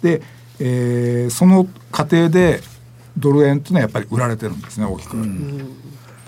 [0.02, 0.22] で、
[0.60, 2.62] えー、その過程で
[3.18, 5.18] ドル円というのはやっぱり売られてるんですね大きく。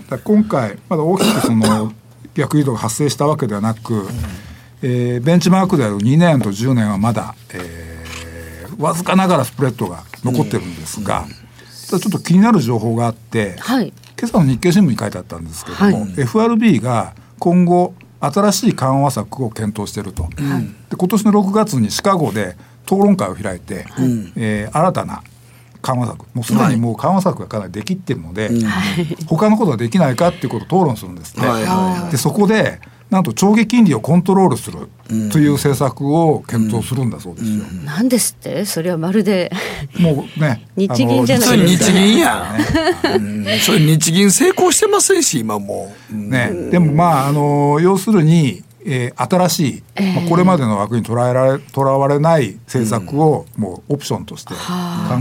[0.10, 1.94] だ今回まだ大きくその
[2.34, 4.08] 逆移動が発生したわけではなく、
[4.82, 11.26] えー、ベンチマークである2年と10年はまだ、えー、わずかながらスプレッドが残ってるんですが、
[11.90, 20.34] ただちょっと気になる情報があって、はい、今朝の日経新聞に書いてあったんですけども、はい、FRB が今後新しい緩和策を検討していると、はい、
[20.90, 25.24] で今年の6月にシカゴで討論会を開いて、はい、えー、新たな
[25.88, 26.26] 緩和策。
[26.34, 31.48] もうすでにもう緩和策がかなりできってるので、はい、他のことができないかっていうことを討論するんですね。
[31.48, 34.90] はいはいはい、でそこでなんと長期金利をコントロールする
[35.32, 37.64] という政策を検討するんだそうですよ。
[37.86, 38.66] な、んですって？
[38.66, 39.50] それはまるで。
[39.98, 41.92] もうね 日銀じゃないですか。
[41.92, 42.58] 日銀や、
[43.20, 45.96] ね、それ日銀成功してませんし今も。
[46.12, 46.52] ね。
[46.70, 54.60] でもまああの要するにえー、新しい、えー、まあ、これまでの枠にとらえられとらわれない政策をもうオプションとして考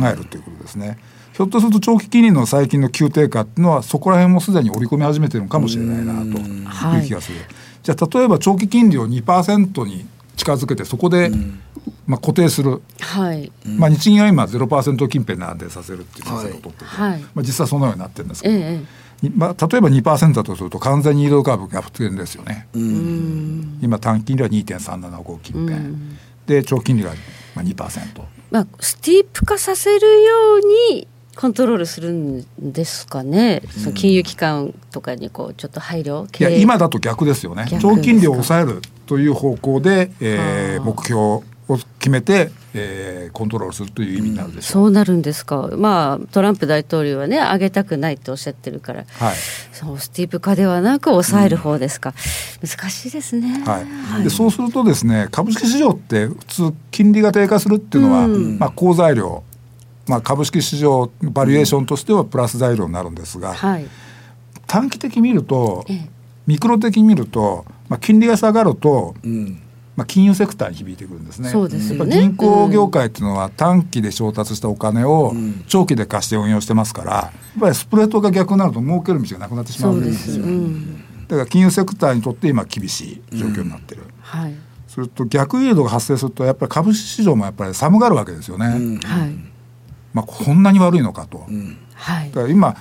[0.09, 0.99] えるということですね。
[1.33, 7.39] ひょっとすると長期金利の最近の急低下っていうのはそこら辺もすでに織り込み始めてるのかもしれないなという気がする。
[7.83, 11.31] じゃあ例えば長期金利を2%に近近づけてそこで、
[12.07, 13.51] まあ、固定する、はい。
[13.67, 17.21] まあ、日銀は今0%近辺で安定させるっていう政策を取ってて、はい。
[17.21, 22.69] まあ、実際そのようになってるんですけど、ええまあ、例えば2%だとすると完全に移動カーブが普通ですよね、
[23.81, 25.79] 今短期金利は2.375近辺、
[26.47, 27.11] で長期金利が
[27.55, 28.23] まあ2%。
[28.51, 30.61] まあ、スティープ化させるよう
[30.93, 37.67] にコントロールするんですかね、その金融機関とかにこうちょっと配慮いや今だと逆ですよね。
[37.81, 49.37] 長期金利を抑えるという方向で、えー目標を決めて、えーコントロールするという意味になるでしょう、そうなるんですか、まあ、トランプ大統領はね、上げたくないとおっしゃってるから、はい。
[49.73, 52.15] そうスティープ化ではなく、抑える方ですか、
[52.63, 53.63] 難しいですね。
[53.67, 54.25] はい。
[54.25, 58.59] でそうするとですね株式市場って普通金利が低下するっていうのは、うん。
[58.59, 59.43] まあ、好材料、
[60.07, 63.87] まあ、株式市場バリエーションとしてはプラス材料になるんですが、はい、
[64.67, 66.09] 短期的に見るとええ。
[66.47, 69.63] ミクロ的に見ると、まあ、金利が下がると、うん
[69.97, 71.49] まあ、金融セクターに響いてくるんですね。
[71.49, 72.17] そうですよね。
[72.17, 75.35] やっぱ銀行業界っていうのは短期で調達したお金を
[75.69, 80.45] 長期で貸して運用してますから、やっぱりスプレッドが逆になると儲ける道がなくなってしまそううんですよ。
[80.45, 81.05] うん。
[81.27, 84.03] だから金融セクターにとって今厳しい状況になってる。
[84.21, 84.55] はい。
[84.87, 88.67] それと逆イールドが発生するとやっぱり株式市場もやっぱり寒がるわけですよね。
[89.03, 89.35] はい。
[90.13, 91.47] まあこんなに悪いのかと。
[91.95, 92.31] はい。
[92.31, 92.77] だから今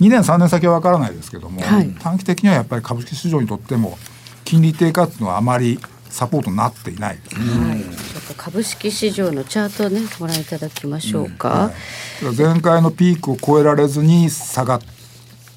[0.00, 1.90] 2年3年先は分からないですけども、はい。
[2.00, 3.98] 短期的にはやっぱり株式市場にとっても
[4.44, 5.78] 金利低下っていうのはあまり
[6.12, 7.68] サポートになっていないですね。
[7.68, 7.88] はい、ちょ
[8.20, 14.80] っと株式市場のチャートをねご覧いただきましょうか、はいだから前回のピークを超えられずに下がっ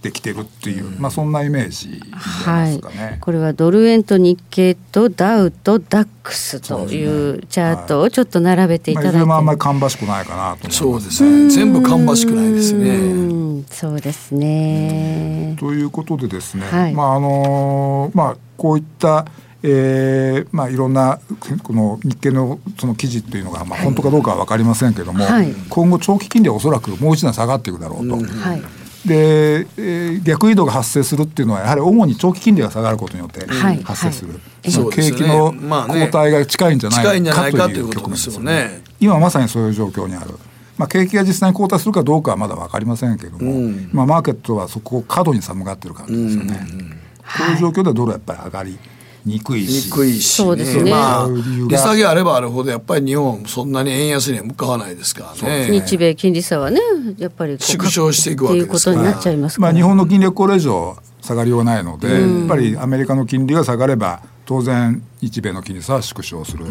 [0.02, 10.78] てきてるっていう、まあそんなイメージではいすかね。、これはドル円と日経とダウとダックスというチャートをちょっと並べていまあ、ただいて、いずれもあんまり芳しくないかなと思います。
[10.78, 11.50] そうですね。
[11.50, 12.98] 全部芳しくないですうね。
[12.98, 15.56] んそうですね。
[15.60, 16.94] ということでですね、はい。
[16.94, 19.26] まああのまあこういった
[19.64, 21.20] えーまあ、いろんな
[21.64, 25.52] この日経のその記事っていうのが、まあ、本当かどうかは分かりませんけども、はい。
[25.70, 28.16] 今後長期金利はおそらくもう一段下がっていくだろうと。
[28.16, 28.62] はい。
[29.08, 33.82] で、えー逆移動が発生するっていうのはやはり主に長期金利が下がることによってはい。
[33.84, 34.72] 発生する、はい。
[34.72, 35.18] そのそうですね。
[35.18, 36.08] 景気のまあね。
[36.08, 38.52] 後退が近いんじゃないかかといといううことで局面ですすよよね。
[38.52, 38.82] ね。
[39.00, 40.32] 今まさにそういう状況にある。
[40.78, 46.68] まあ、景気が実際に後退するかどうかはまだ分かりませんけれども、まあ、マーケットはそこを過度に寒がってる感じですよね。
[46.68, 48.80] こういう状況ではドルはやっぱり上がり
[49.26, 50.92] にくいし、低いし、そうですね。
[50.92, 51.28] まあ
[51.68, 56.80] 利下げあればあるほどやっぱり日本そんなに円安には向かわないですからね日米金利差はね
[57.18, 66.66] やっぱり縮小していくわけですからっていうことになっちゃいますから、まあ、日本の金利はこれ以上下がりようがないので、やっぱりアメリカの金利が下がれば当然日米の金利差は縮小する、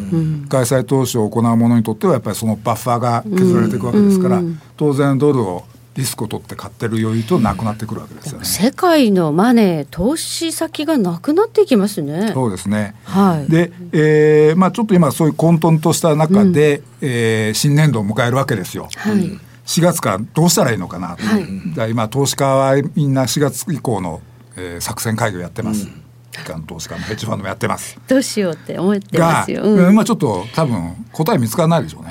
[0.49, 4.41] 外債投資を行う者にとってはやっぱりそのバッファーが削られていくわけですから、
[4.77, 5.65] 当然ドルを
[5.97, 8.45] リスクを取って買ってる余裕となくなってくるわけですよね。
[8.45, 12.33] 世界のマネー投資先がなくなっていきますね。
[12.35, 12.95] そうですね。
[13.05, 13.51] はい。
[13.51, 18.89] で、えーまあ、ちょっと今そういう混沌とした中で、えー新年度を迎えるわけですよ。
[18.97, 19.39] はい。
[19.67, 21.37] 4月からどうしたらいいのかなと、だか
[21.77, 24.21] ら今投資家はみんな4月以降の、
[24.57, 25.87] えー作戦会議をやってます、
[26.33, 29.63] 機関投資家もヘッジファンドもやってますどうしようって思ってまが、すよ。
[29.63, 32.11] うん今ちょっと多分答え見つからないでしょうね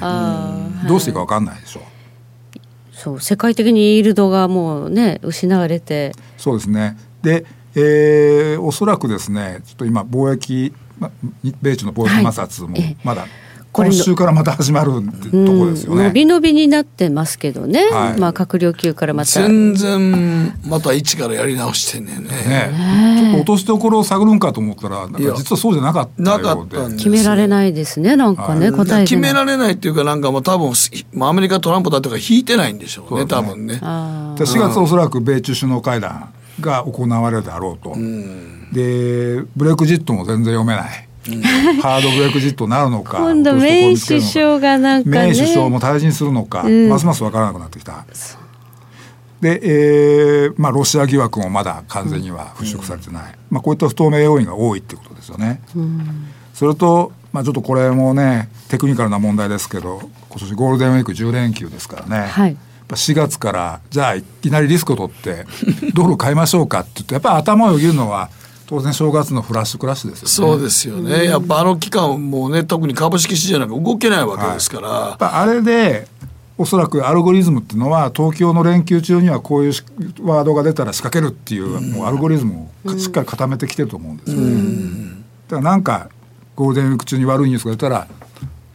[0.88, 1.84] どうしていいか分かんないでしょう
[3.03, 6.13] そう世界的にイールドがもうね失われて。
[6.37, 6.97] そうですね。
[7.21, 11.11] で、えーおそらくですねちょっと今貿易ま
[11.61, 13.25] 米中の貿易摩擦もまだ
[13.73, 18.19] これの今週からまた始まるってとこですよね、伸び伸びになってますけどね、はい。
[18.19, 19.31] まあ閣僚級からまた。
[19.41, 22.29] 全然また一からやり直してんねんね。
[22.29, 23.19] ね。
[23.19, 26.77] ちょっと落としどころを探るんかと思ったら実はそうじゃなかったようで。
[26.77, 28.15] です決められないですね。
[28.15, 28.99] なんかね、はい答えが。
[29.01, 30.71] 決められないっていうかなんかもう多分
[31.12, 33.79] まあアメリカトランプだとか引いてないんでしょうね多分ね。
[33.81, 37.95] あで4月おそらく米中首脳会談が行われるであろうと、
[38.71, 41.07] でブレクジットも全然読めない、
[41.81, 45.27] ハードブレクジットになるのか今度メイ首相がなんかね。
[45.27, 46.89] メイ首相も退陣するのか、ん。
[46.89, 48.05] ますます分からなくなってきた。
[49.41, 55.62] で、えーまあ、ロシア疑惑もまだ完全には払拭されてない、まあ、こういった不透明要因が多いっていうことですよね。
[56.53, 62.51] それと、まあ、ちょっとこれもねテクニカルな問題ですけど今年ゴールデンウィーク10連休ですからね、はい。
[62.51, 62.57] やっ
[62.88, 65.45] ぱ4月からじゃあいきなりリスクを取って
[65.93, 68.29] ドル買いましょうかって言ってやっぱり頭をよぎるのは
[68.73, 70.31] 当然正月のフラッシュクラッシュですよね。
[70.31, 76.07] そうですよねやっぱあの期間もうね特に株式市場なんか動けないわけですから、やっぱあれで
[76.57, 79.83] おそらくアルゴリズムっていうのは東京の連休中にはこういうし
[80.21, 85.23] ワードが出たら仕掛けるっていう,、もうアルゴリズムをしっかり固めてきてると思うんですよね。
[85.49, 86.09] だからなんか
[86.55, 88.07] ゴールデンウィーク中に悪いニュースが出たら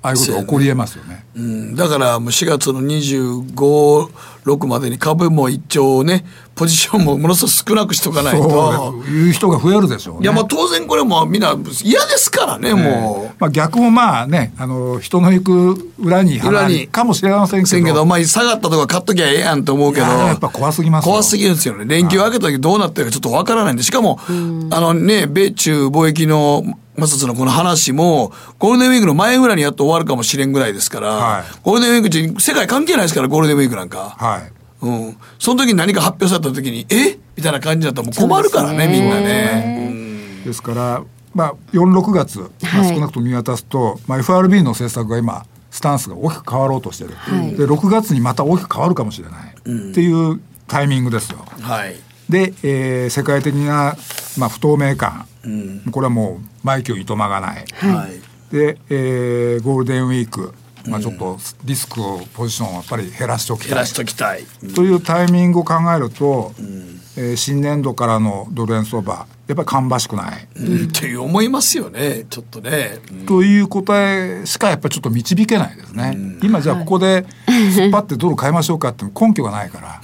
[0.01, 1.25] ああいうことが起こりえますよね。
[1.35, 4.11] うん、だからもう4月の25、
[4.45, 6.25] 6までに株も一丁ね、
[6.59, 8.95] ポジションもものすごく少なくしとかないと。
[9.09, 13.37] いう人が増えるでしょう、ね、いや、まあ当然これもみんな嫌ですからね、もう。
[13.39, 18.05] まあ逆もまあね、あの、人の行く裏に裏にかもしれませんけど。
[18.05, 20.07] まあ下がったとか買っときゃええやんと思うけど。
[20.07, 21.85] やっぱ怖すぎます怖すぎるんですよね。
[21.85, 23.85] 連休明けた時どうなってるかちょっとわからないんで。
[23.85, 26.65] しかも、あのね、米中貿易の
[26.99, 34.17] 摩擦のこの話も、ゴールデンウィークの前ぐらいにやっと終わるかもしれんぐらいですから、はい、ゴールデンウィークって世界関係ないですから、ゴールデンウィークなんか。
[34.19, 34.58] はい。
[34.83, 35.17] うん。
[35.39, 37.19] その時に何か発表された時に、え？
[37.37, 39.89] みたいな感じだったらもう困るからね、ねみんなね。
[39.91, 39.95] う
[40.43, 41.03] ん、ですから、
[41.35, 42.47] まあ、4、6月、ま
[42.81, 47.11] あ、少なくとも見渡すと、はい、まあ、FRB の政策が今、スタンスが大きく変わろうとしてる。
[47.15, 49.55] はい、で、6月にまた大きく変わるかもしれない。
[49.65, 51.45] うん、っていうタイミングですよ。
[51.61, 51.97] はい。
[52.29, 53.97] で、えー、世界的な、
[54.37, 60.53] まあ、不透明感、うん、これはもう毎挙いとまがない、はい、で、えー、ゴールデンウィーク、
[60.89, 63.69] まあ、ちょっとリスクをポジションをやっぱり減らしておきたい。
[63.71, 70.49] 減らしておきたい、というタイミングを考えると、うん、えー、新年度からのドル円相場やっぱり芳しくない。
[70.57, 72.27] うん、って思いますよね。
[72.29, 76.13] ちょっとね、うん、という答えしかやっぱりちょっと導けないですね。
[76.15, 80.03] うん、今じゃあここで突っ張ってドル買いましょうかって根拠がないから。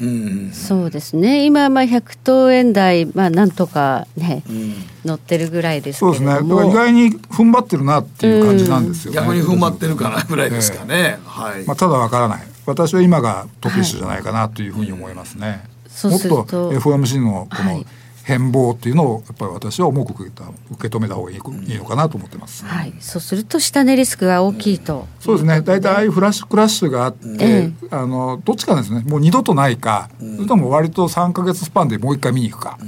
[0.55, 1.45] そうですね。
[1.45, 4.43] 今まあ100等円台、まあ、なんとかね、
[5.05, 6.29] 乗ってるぐらいですそうですね。
[6.29, 9.13] だから意外に踏ん張ってるなっていう感じなんですよ。
[9.13, 9.21] ね。
[9.21, 11.19] 逆に踏ん張ってるかなぐらいですかね。
[11.27, 11.67] はい。
[11.67, 12.43] まあ、ただわからない。
[12.65, 15.65] 私は今がトピッシュじゃないかなというふうに思いますね。
[16.03, 17.87] はい、もっと FOMC のこの、はい
[18.25, 25.61] 変貌っていうのをやっぱり私は重く受け止めた方がいい,、いいのかなと思ってます、はい、そうすると下値リスクが大きいと、そうですね。
[25.61, 29.05] 大体ああいうフラッシュクラッシュがあって、あのどっちかですね。
[29.07, 32.79] もう二度とないか、それとも割と3か月スパンでもう一回見に行くか、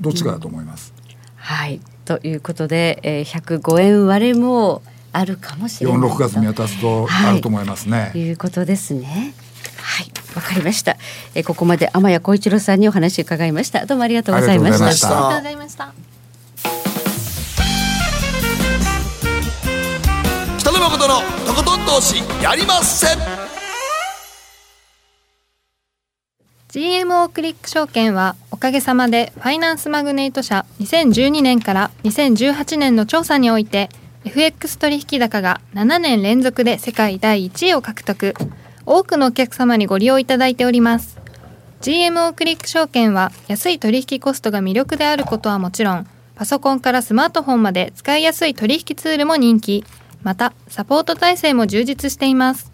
[0.00, 0.94] どっちかだと思います。
[1.34, 1.80] はい。
[2.04, 4.82] ということで、えー、105円割れも
[5.12, 8.10] あるかもしれない4、6月見渡すとあると思いますね。
[8.12, 9.34] と、いうことですね。
[9.86, 10.96] はいわかりました。
[11.34, 13.86] えここまで天谷光一郎さんにお話伺いました。
[13.86, 14.86] どうもありがとうございました。
[14.86, 15.94] ありがとうございました。
[20.58, 23.18] 北野誠のとことん投資やりません。
[26.68, 33.88] GMO クリック証券はおかげさまでファイナンスマグネート社2012年から2018年の調査において
[34.24, 38.34] FX 取引高が7年連続で世界第1位を獲得
[38.86, 41.18] 多くのお客様にご利用いただいております。
[41.82, 49.84] GMO クリック証券は安い取引コストが魅力であることはもちろんパソコンからスマートフォンまで使いやすい取引ツールも人気
[50.22, 52.72] またサポート体制も充実しています。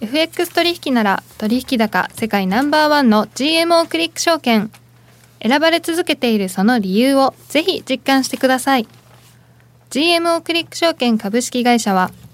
[0.00, 4.70] FX 取引なら取引高世界ナンバーワンの GMO クリック証券。
[5.42, 8.86] 選ばれ続けているその理由をぜひ実感してください。
[9.90, 12.10] GMO クリック証券株式会社は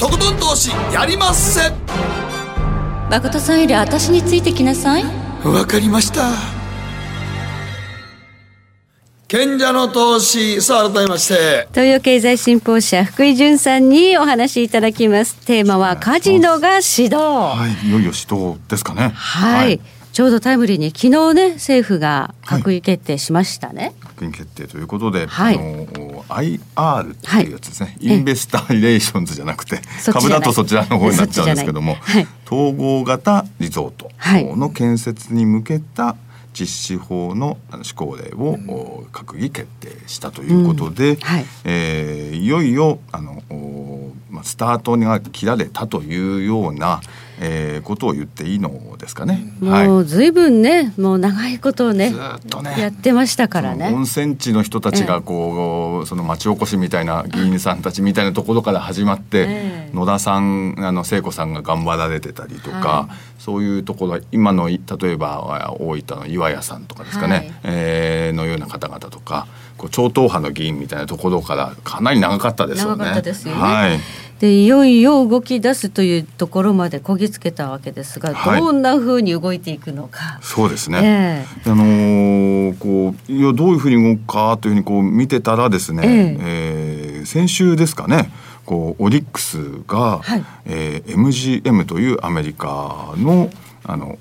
[0.00, 1.70] とことん投資やりまっせ。
[3.10, 5.04] 誠さんより私についてきなさい。
[5.44, 6.30] わかりました。
[9.28, 11.68] 賢者の投資さあ改めまして。
[11.72, 15.36] 東洋経済新報社福井潤さんにお話しいただきます。
[15.44, 17.18] テーマはカジノが始動。
[17.18, 19.12] はいいよいよ始動ですかね。
[19.14, 19.80] はい、はい。
[20.14, 23.92] ちょうどタイムリーに昨日ね政府が閣議決定しましたね。
[24.28, 25.86] 決定ということで、はい、あの
[26.24, 29.80] IR っていうやつですね、はい、インベスターリレーションズじゃなくて
[30.12, 31.96] 株だとそちらの方になっちゃうんですけども、
[32.46, 34.10] 統合型リゾート
[34.56, 36.16] の建設に向けた
[36.52, 41.16] 実施法の施行令を、閣議決定したということで、うん。
[41.20, 43.42] はい、えー、いよいよあの
[44.30, 47.00] まあ、スタートが切られたというような、
[47.42, 49.50] えー、ことを言っていいのですかね。
[49.60, 52.20] もうずいぶんね、もう長いことをね、ずっ
[52.50, 53.90] とねやってましたからね。
[53.94, 69.46] 温泉地の人たちがこう、えー、その町おこしみたいな議員さんたちみたいなところから始まって、えー、野田さんあの聖子さんが頑張られてたりとか、はい、そういうところ今の例えば大分の岩屋さんとかですかね、はい、えー、のような方々とか。
[69.80, 72.98] こう超党派の議員みたいなところからかなり長かったですよね。
[72.98, 73.60] 長かったですよね。
[73.62, 73.98] はい。
[74.40, 80.38] でいよいよ動き出すというところまでこぎつけたわけですが、はい、どんなふうに動いていくのか。
[80.40, 81.44] そうですね。
[81.64, 88.32] えー、あのー、こういやどういうふうに動くかというふうにこう見てたらですね、えー、えー、先週ですかね。
[88.64, 93.50] こうオリックスが、はい、えー、MGM というアメリカの
[93.84, 94.16] あの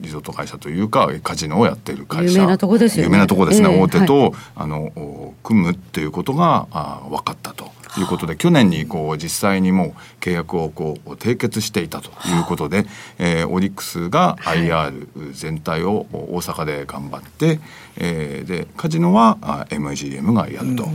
[0.00, 2.34] リゾート会社というかカジノをやっている会社。
[2.34, 3.04] 有名なとこですね。
[3.04, 7.70] 有名なとこですね、えー、大手と、はい、あの組むっていうことがあ分かったと。
[7.98, 12.86] いうことで去年にこう実際にもう契約をこう締結していたということで、
[13.18, 17.58] えー、オリックスが IR 全体を大阪で頑張って、
[17.96, 19.38] えー、でカジノは
[19.70, 20.84] MGM がやると。
[20.84, 20.90] こ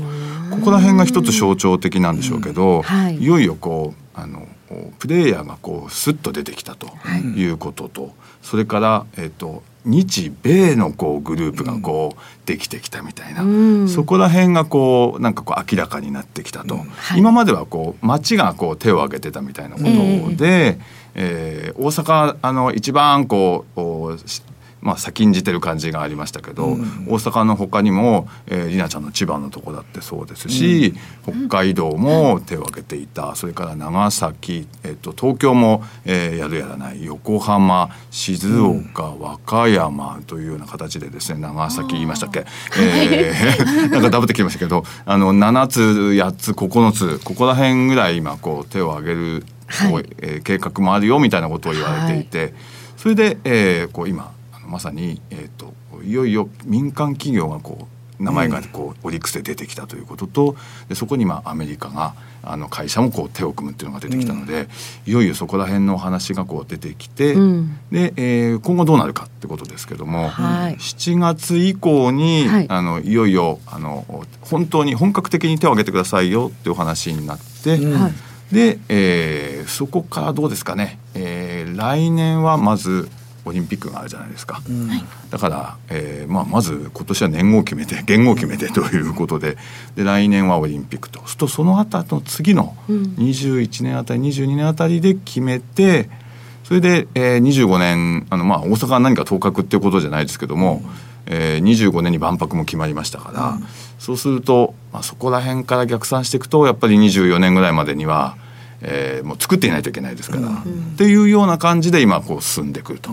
[0.63, 4.47] こら辺が一つ象徴的なんでしょうけど、はい、いよいよこうあの
[4.99, 6.87] プレイヤーがこうスッと出てきたと
[7.35, 7.45] い。
[7.45, 8.11] うことと、はい、
[8.41, 16.81] それから、えーと、日米のこうグループがこうできてきたみたいな、うん、そこら辺がこうなんかこう明らかになってきたと、うん。
[16.81, 20.69] はい、今まではこう町がこう手を挙げてたみたいなことで、え。
[20.71, 20.77] ー、
[21.15, 24.17] えー、大阪あの一番こう
[24.85, 30.93] まあ、先んじてる感じがありましたけど、うん、大阪の他にも、えー、りなちゃんの千葉のとこだってそうですし、
[31.27, 33.35] うん、北海道も手を挙げていた。
[33.35, 42.45] それから長崎、えーと、東京も、えー、やるやらない横浜静岡、うん、和歌山というような形でですね長崎言いましたっけ、
[42.79, 52.53] えー、 なんかダブってきましたけどあの7つ8つ9つここら辺ぐらい今こう手を挙げる、はい、えー、計画もあるよみたいなことを言われていて、はい、
[52.97, 54.34] それで、えー、こう今
[54.67, 57.87] まさに、えーと、いよいよ民間企業がこ
[58.19, 60.55] う名前がこう、オリックスで出てきたということと
[60.87, 62.13] でそこにまあアメリカが
[62.43, 64.67] あの会社もこう手を組むっていうのが出てきたので、うん、
[65.07, 74.05] いよいよそこら辺の話がこう出てきて、うん、で、えー、今後どうなるかってことですけども、はい、7月以降に、はい、あのいよいよあの
[74.41, 77.75] 本当に本格的に手を挙げてくださいよっていうお話になって。
[77.75, 78.15] うん。
[78.51, 83.09] で、えー、そこからどうですかね、えー、来年はまず
[83.45, 84.89] オリンピックがあるじゃないですか、うん、
[85.29, 89.57] だから、えーまあ、まず今年は年号を決めて 元号を決めてということで
[89.95, 91.21] で来年はオリンピックと。
[91.27, 96.09] するとその後の次の21年あたり22年あたりで決めて
[96.63, 100.91] それで、えー、25年あの、まあ、大阪は何か当確っていうことじゃないですけども、うん、
[101.27, 103.67] えー、25年に万博も決まりましたから、うん、
[103.99, 108.35] そうすると、まあ、そこら辺から逆算していくとやっぱり24年ぐらいまでには
[108.81, 110.61] えー、もう作っていないといけないですから、うん、っ
[110.97, 113.11] ていうような感じで今こう進んでくると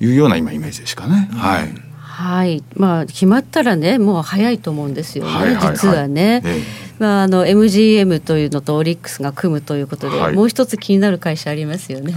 [0.00, 1.28] いうような今イメージですかね。
[1.32, 2.62] はい、はい。
[2.74, 5.54] まあ、決まったらねもう早いと思うんですよね、はいはい。
[5.56, 6.42] はい、実はね。
[6.44, 6.62] ええ、
[6.98, 12.14] まあ、あの MGM というのとオリックスが組むということで、はい、もう一つ気になる会社ありますよね。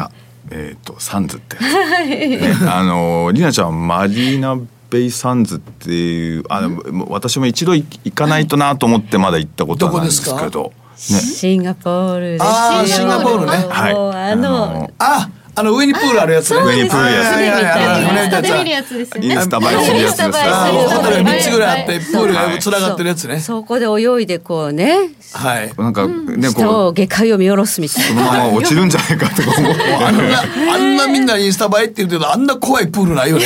[0.51, 10.71] えっ、ー、とサンズって、 ね、あのりなちゃんマリーナベイサンズっていうあの私も一度行かないとなと思ってまだ行ったことはないんですけど。
[10.95, 16.61] シンガポールああシンガポールねはいあのああの上にプールあるやつね。
[16.61, 18.41] 上にプールやつ。
[18.41, 19.25] で見るやつですね。
[19.25, 20.29] インスタ映えするやつです。
[20.29, 23.39] ホテルが三つぐらいあってプールがつながってるやつね。
[23.39, 25.11] そこで泳いでこうね。
[25.31, 25.71] はい。
[25.77, 28.25] なんかねこう下界を見下ろすみたいな。
[28.25, 29.71] そのまま落ちるんじゃないかとか思う。
[30.03, 30.41] あんな
[30.73, 33.45] あんなみんなインスタ映えって言うけどあんな怖いプールないよね。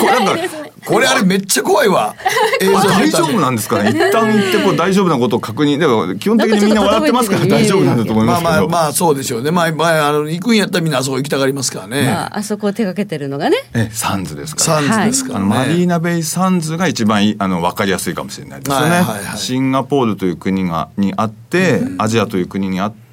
[0.00, 0.50] これ
[0.86, 2.14] あれめっちゃ怖いわ。
[2.60, 3.90] 大丈夫なんですかね？
[3.90, 5.78] 一旦行ってこう大丈夫なことを確認。
[5.78, 9.50] でも基本的にみんな笑ってますから大丈夫なんだと思いますまあまあまあそうでしょうね。
[9.50, 12.02] まあまああの行くんやったらみんなあそこ行きたがりますからね。
[12.04, 13.56] まああそこを手掛けてるのがね。
[13.74, 14.80] えサンズですから。
[14.82, 19.04] サンズですから、マリーナベイサンズが一番あのわかりやすいかもしれないですよね。
[19.36, 23.03] シンガポールという国がにあって、アジアという国にあって、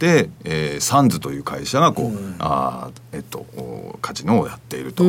[0.43, 3.45] えー、サンズという会社がこう、あえっと
[4.01, 5.03] カジノをやっていると。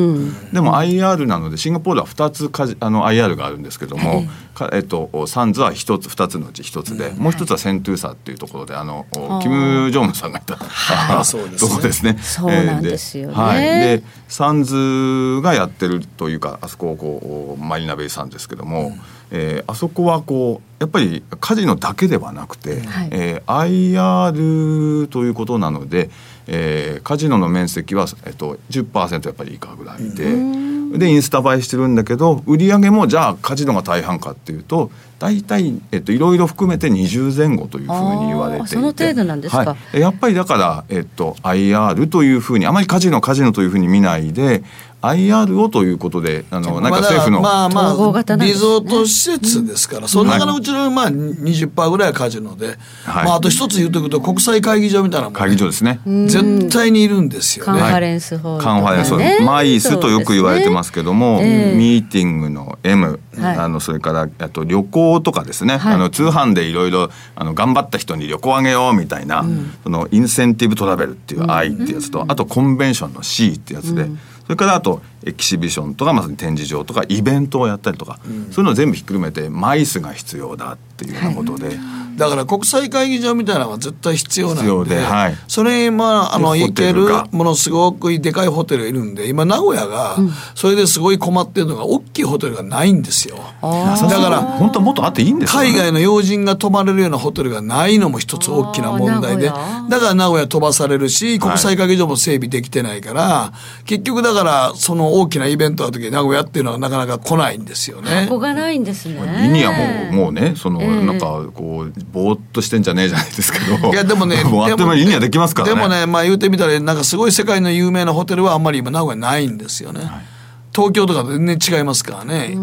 [0.53, 4.25] でも IR なのでシンガポールは二つカジあの IR ルがあるんですけども、
[4.55, 9.07] はい、えっと、サンズは一つ二つのうち一つで、うん、もう一つはセントゥーサっていうところであの
[9.43, 11.71] キム・ジョンウンさんがいた、はい、 そうですね。
[11.71, 12.19] そうですね。
[12.23, 13.35] そうなんですよね。
[13.35, 19.01] はい、でサンズがやってるというかあそこをこうマリナベイサンですけども、うん、
[19.35, 26.11] えー、あそこはこうやっぱりカジノだけではなくて、はい、えー、IR ということなので、
[26.47, 30.25] えー、カジノの面積は、えっと、10%やっぱり以下ぐらいで。
[30.25, 30.73] うん。
[30.99, 38.69] でインスタ映えしてるんだけど売り上げもじゃあカジノが大半かっていうと大体、えっと、いろいろ含めて20前後というふうに言われていて。
[38.75, 44.65] その程度なんですか、はい、やっぱりだから、えっと、IR というふうにあまりカジノカジノというふうに見ないで
[45.03, 56.01] IR をということであのなんか政府の、まあまあリゾート施設ですから、その中のうちのまあ20%ぐらいはカジノで、はい、まああと一つ言うとくと国際会議場みたいなもん、ね、会議場ですね。
[56.05, 57.81] 絶対にいるんですよね。
[57.81, 81.67] カンファレンスホール、カンファレンスホールマイスとよく言われてますけども、ね、ミーティングの M、はい、あのそれからあと旅行とかですね、はい、あの通販でいろいろ頑張った人に旅行あげようみたいな、うん、そのインセンティブトラベルっていう I ってやつと、うん、あとコンベンションの C ってやつで、うんそれからあとエキシビションとかまさに展示場とかイベントをやったりとか、うん、そういうのを全部ひっくるめてマイスが必要だっていうようなことで。
[81.69, 90.17] はいだから国際会議場みたいなのは絶対必要なんで、はい、それまああの行けるものすごくでかいホテルがいるんで今名古屋が
[90.55, 108.27] それですごい困ってるのが大きいホテルがないんですよ、だから本当もっとあっていいんです、ね、海外の要人が泊まれるようなホテルがないのも一つ大きな問題でだから名古屋飛ばされるし国際会議場も整備できてないから、はい、結局だからその大きなイベントの時名古屋っていうのはなかなか来ないんですよね。
[108.29, 109.15] ここがないんですね。
[109.43, 109.73] リニア
[110.11, 113.93] ももうねその、なんかこうぼーっとしてんじゃねえじゃないですけど。
[113.93, 115.75] いやでもね もうあっという間にリニアできますからね。
[115.75, 120.32] でもねまあ言うてみたらなんかすごい世界の有名なホテルはあんまり今名古屋ないんですよね、はい
[120.75, 122.57] 東京とか全然違いますからね。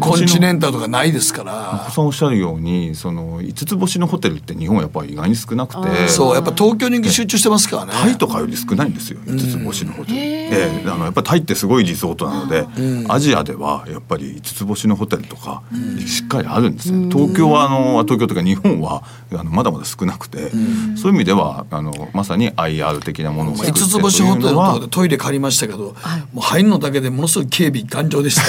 [0.00, 1.90] コンチネンタルとかないですから。
[1.90, 6.08] さんおっしゃるようにその五つ星のホテルって日本はやっぱり意外に少なくて。
[6.08, 7.92] そうやっぱ東京に集中してますからね。
[7.92, 12.66] タイとかより少ないんですよ五つ星のホテル、ええあのやっぱりタイってすごいリゾートなので、
[13.08, 15.62] アジアではやっぱり五つ星のホテルとか
[16.06, 19.02] しっかりあるんですね、東京はあの東京とか日本は
[19.32, 25.94] あのまだまだ少なくて、そういう意味ではあのまさに IR 的なものを五つ星ホテルのでトイレ借りましたけど、も
[26.36, 28.42] う入るのだけでものすごい警備頑丈でした。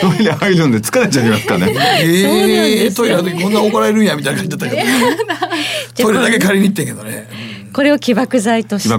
[0.00, 1.74] トイレ入るんで疲れちゃいますかね。
[2.02, 4.88] ええー、トイレの時こんな怒られるんやみたいな感じだったけど、
[6.04, 7.50] トイレだけ借りに行ってんけどね。
[7.72, 8.94] これを起爆剤として、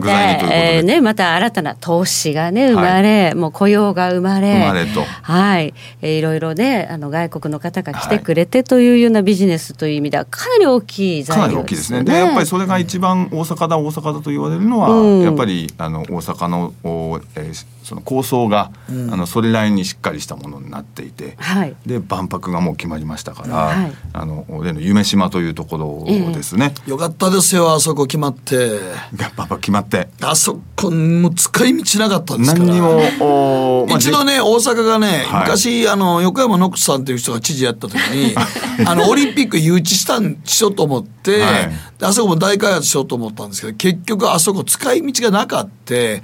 [0.50, 5.04] えー、ね、また新たな投資がね、生まれ、はい、もう雇用が生まれ、生まれと。
[5.04, 11.44] はい、えー、いろいろね、あの外国の方が来てくれてというようなビジネスという意味では、かなり大きい材料ですね。
[11.44, 12.04] かなり大きいですね。
[12.04, 28.80] で、やっぱりそれが一番大阪だ、大阪だと言われるのは、うん、やっぱりあの大阪の、えー、その構想が、うん、あのそれなりにしっかりしたものになっていて、はい、で万博がもう決まりましたから、はい、あの例の夢島というところですね、えー、よかったですよあそこ決まって。
[29.12, 30.08] 万博決まって。
[30.22, 32.66] あそこもう使い道なかったんですから。
[32.66, 38.34] 何にも、まあ、一度ね大阪がね、はい、昔あの横山ノックスさんっていう人が知事やった時に
[38.88, 41.44] あのオリンピック誘致したんしようと思って、
[42.02, 46.22] あそこも大開発しようと思ったんですけど結局あそこ使い道がなかったで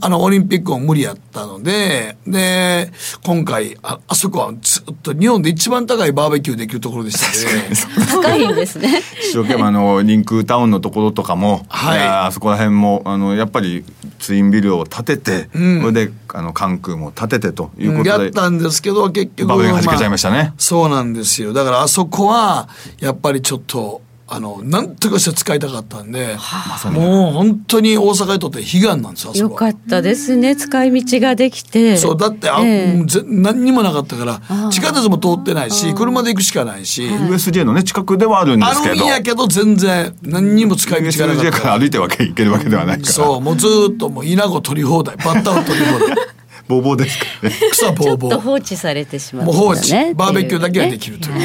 [0.00, 2.90] あのオリンピックも無理やったのでで
[3.22, 7.76] 今回ああそこはずっと日本で一番高いバーベキューできるところでしたね。
[8.22, 9.02] 高いんですね。
[9.20, 13.84] 一生懸命あのリンクタウンのところとかも、はい、あそこら辺もあのやっぱり
[14.18, 21.52] ツインビルを建てて、うん、それであの関空も建ててということで、やったんですけど結局バーベキュー弾けちゃいましたね、まあ、そうなんですよ。
[21.52, 24.00] だからあそこはやっぱりちょっと
[24.30, 30.54] あのなんとかして使いたかったんで、はあ、もう本当に大阪にとって悲願なんですよよかったですね。
[30.54, 31.96] 使い道ができて。
[31.96, 37.06] そうだってあ、えー、何にもなかったから地下鉄も通ってないし車で行くしかないし。
[37.06, 38.94] USJ のね近くではあるんですけど。
[38.96, 46.16] あるんやけど全然何にも使い道がなかった USJ から歩いてわけいけるわけではないから、そうもうずっともう稲子取り放題バッタを取り放題
[46.68, 47.52] ボーボーですかね。
[47.70, 48.30] 草ボーボー。
[48.30, 49.92] ちょっと放置されてしまう、ね、もう放置。
[50.14, 51.38] バーベキューだけはできるという。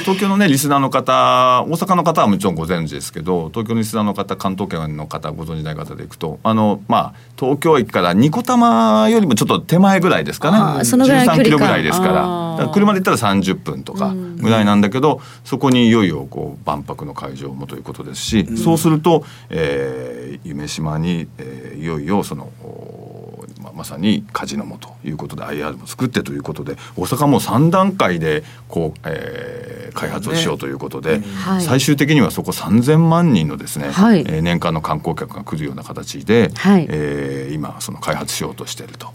[0.00, 10.84] 東京のねリスナーの方、大阪の方はもちろんご存知ですけど、東京のリスナーの方、関東圏の方ご存知ない方でいくと、あのまあ東京駅からニコタマよりもちょっと手前ぐらいですかね。
[10.84, 12.50] そのぐらいキロぐらいですから。
[12.60, 22.50] から車で行ったら30分とかぐらいなんだけど、そこにいよいよこう万博の会場もということですし、そうすると、えー、夢島に、えー、いよいよその
[23.80, 31.24] まさにカジノもということで IR も作ってということで大阪も3段階でこう、えー、開発をしようということで、ね
[31.60, 39.12] 最終的にはそこ3,000万人のですね、はい、えー、年間の観光客が来るような形で、はい、えー、今その開発しようとしていると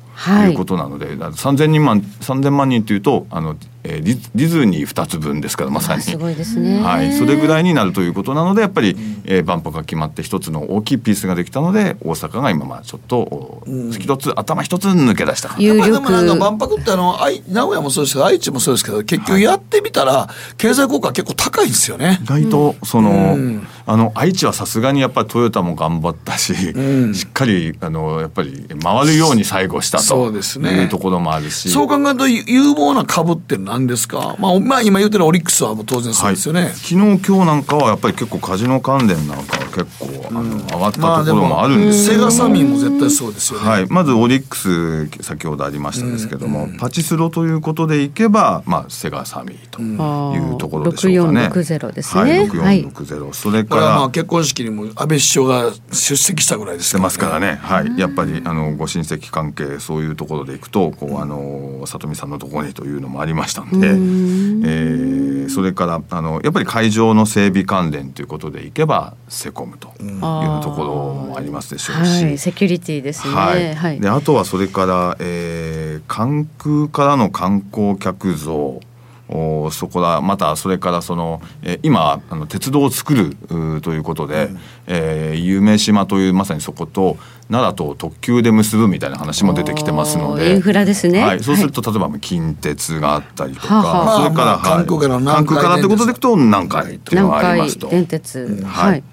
[0.49, 0.53] い。
[0.53, 3.55] うことなので、はい、3,000人万3,000万人というとあの
[3.87, 6.01] えー、ディズニー2つ分ですからまさに。
[6.01, 15.91] すごいですね、はい、それぐらいになるということなのでやっぱり、うん、えー、万博が決まって一つの大きいピースができたので大阪が今まあちょっと一つ、うん、頭一つ抜け出した有力。
[15.91, 17.17] でもなんか万博ってあの
[17.47, 22.19] 名古屋もそうですけど愛知もそうですけど結局やってみたら経済効果結構高いんですよね。
[22.23, 31.69] 意外とその、うん、あの愛知はさすがにやっぱりトヨタも頑張ったし、うん、しっかりあのやっぱり回るように最後したというところもあるし。
[31.69, 51.47] そう考えると有望な株って何ですか、まあ、まあ今言ってるオリックスはもう当然そうですよね、はい、昨日今日なんかはやっぱり結構カジノ関連なんかは結構、あの上がったところもあるんですセガサミーも絶対そうですよね、はい、まずオリックス先ほどありましたですけども、パチスロということでいけば、まあ、セガサミーというところでしょうかね。
[51.47, 52.21] 6460ですね。
[52.21, 57.55] はい、6460、はい、それからまあ結婚式にも安倍首相が出席したぐらいですから、ね、ますからね。
[57.55, 63.79] はい、やっぱりあのご親戚関係そういうところでいくとこうあの里見さんのところにというのもありましたん。
[63.79, 70.19] で、えーー、それからあのやっぱり会場の整備関連ということでいけばセコムという
[70.63, 78.81] ところもありますでしょうし、はい、セキュリティですね、はい、はい、であとはそれから、えー、関空からの観光客増
[79.27, 80.21] おそこだ。
[80.21, 87.17] またそれからその、えー、今あの鉄道を作るということで、うん、えー、夢島というまさにそこと
[87.49, 90.51] 奈良と特急で結ぶみたいな話も出てきてますので。
[90.51, 97.89] インフラですね、はい、そうすると、例えば近鉄があったりとか、はそれから、韓国から韓国からってことでいくと南海というのがありますと。
[97.89, 99.03] 電鉄、うん、はい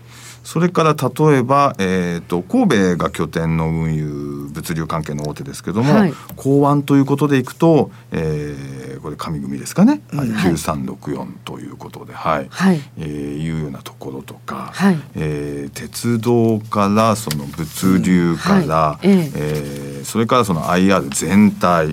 [0.44, 12.46] それから例えば、えーと、神戸が拠点の運輸物流関係の大手ですけども、はい、港湾ということでいくと、えー、これ上組ですかね、はい、9364ということで、はい。
[12.50, 12.80] はい。
[12.98, 13.06] えー、
[13.38, 14.98] いうようなところとか、はい。
[15.14, 19.00] えー、鉄道からその物流から、うんはい。
[19.02, 21.92] えー、えー、それからその IR 全体、はい。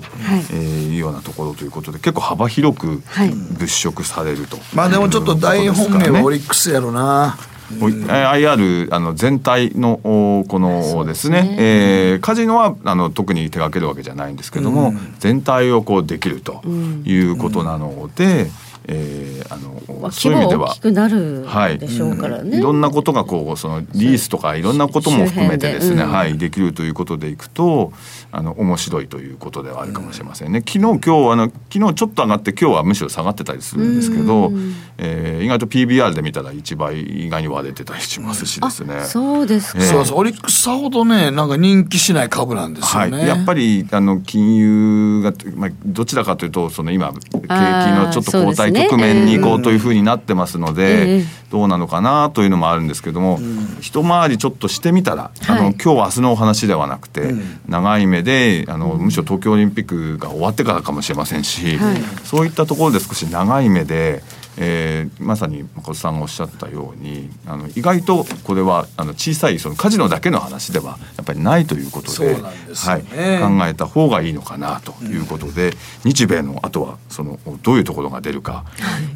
[0.54, 3.02] ー、いうようなところということで結構幅広く
[3.58, 7.38] 物色されると、まあでもちょっと大本命はオリックスやろな。
[7.78, 9.98] IR あの全体の
[10.48, 11.56] このですね、ね。
[11.58, 16.62] えー、カジノはあの特に手掛けるわけじゃないんですけども、うん、全体をこうできると
[17.04, 18.50] いうことなので。
[18.90, 21.46] うんえー、あのそういう意味では大きくなる
[21.78, 27.92] でしょうからね、はい、いろんなことがこうそのリースとかいろんなことも含めてですね、うん、はい、できるということでいくと
[28.32, 30.60] あの面白いということではあるかもしれませんね。
[30.60, 39.04] 昨日今日あの昨日ちょっと上がって今日はむしろ下がってたりするんですけど、うん、えー、意外と PBR で見たら1倍意外に割れてたりしますしですね。
[39.04, 43.18] そうですか、えー、そうそうオリックスさほどねなんか人気しない株なんですよね。
[43.18, 53.38] はい、やっぱりあの金融がまあどちらかというとその今景気のちょっと後退局面にこうというふうになってますので、どうなのかなというのもあるんですけども、
[53.80, 57.34] 一回りちょっとしてみたら、あの今日明日のお話ではなくて、
[57.68, 61.78] 長い目であのむしろ東京オリンピックが終わってからかもしれませんし、
[62.24, 64.22] そういったところで少し長い目で
[64.56, 72.42] えー、まさに誠さんがおっしゃったようにあの意外とこれはあの小さいそのカジノだけの話ではやっぱりないということで、ね、
[72.74, 75.74] はい、考えた方がいいのかなということで、うん、
[76.04, 78.64] 日米のあとはそのどういうところが出るか、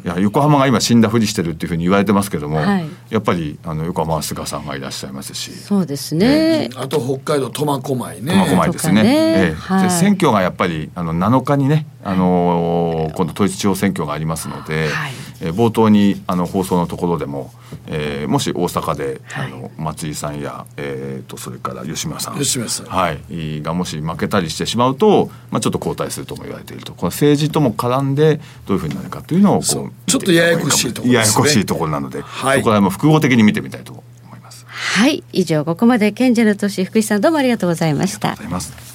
[0.03, 0.07] い。
[0.07, 5.51] や横浜が今死んだふりしてるっていうふうに言われてますけども、はい、やっぱりあの横浜は菅さんがいらっしゃいますし。
[5.51, 8.33] そうですね、えー、あと北海道苫小牧ね。
[8.33, 9.03] 苫小牧ですね。
[9.03, 17.51] ね、えーはい、選挙がやっぱりあの7日にね、あのー、今度統一地方選挙がありますので、はいえー、冒頭にあの放送のところでも、
[17.87, 22.39] えー、もし大阪で、はい、あの松井さんや、えーと、それから吉村さん。
[22.39, 26.93] 吉村さん、はい、がもし負けたりしてしまうと、まあ、ちょっと後退するとも言われていると。
[26.93, 29.65] この政治とも絡んでどういうふうになるかというのをこう
[30.05, 34.65] ちょっとややこしいところ、ね、ややこしいところなので、はい、そこら辺も複合的に見てみたいと思います。
[34.67, 35.23] はい。
[35.33, 38.29] 以上ここまで賢者の年福井さんどうもありがとうございました。
[38.29, 38.94] ありがとうございます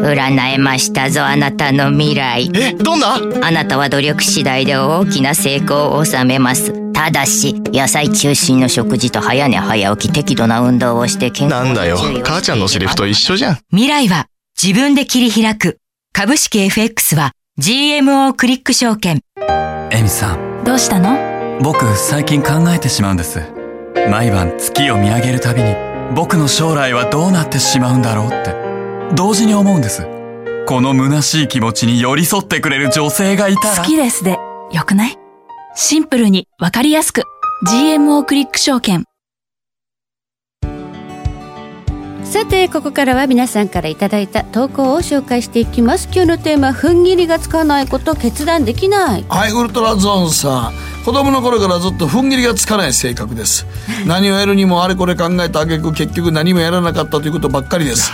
[0.00, 2.50] 占えましたぞあなたの未来。
[2.54, 3.14] えどんな？
[3.42, 6.92] あなたは努力次第で大きな成功を収めます。
[6.92, 11.98] ただし野菜中心の食事と早寝早起き適度な運動をして健康なんだよ。
[12.24, 13.58] 母ちゃんのセリフと一緒じゃん。
[13.70, 14.26] 未来は
[14.60, 15.78] 自分で切り開く。
[16.12, 19.20] 株式 FX は GMO クリック証券。
[19.90, 20.64] エミさん。
[20.64, 21.60] どうしたの？
[21.62, 23.40] 僕最近考えてしまうんです。
[24.10, 25.74] 毎晩月を見上げるたびに
[26.14, 28.67] 僕の将来はどうなってしまうんだろうって
[29.14, 30.06] 同時に思うんです。
[30.66, 33.76] この虚しい気持ちに寄り添ってくれる女性がいたら。
[33.82, 34.38] 好きですで、
[34.72, 35.18] よくない？
[35.74, 37.22] シンプルにわかりやすく。
[37.66, 39.04] GMO クリック証券。
[42.24, 50.72] さてここからは皆さんからいただいた投稿を紹介していきます今日のテーマ踏ん切りがつかないこと決断できないはいウルトラゾーンさん
[51.04, 53.66] 子供の頃からずっと踏ん切りがつかない性格です。
[54.06, 58.12] 何をやるにもあれこれ考えた挙句結局何もやらなかったということばっかりです。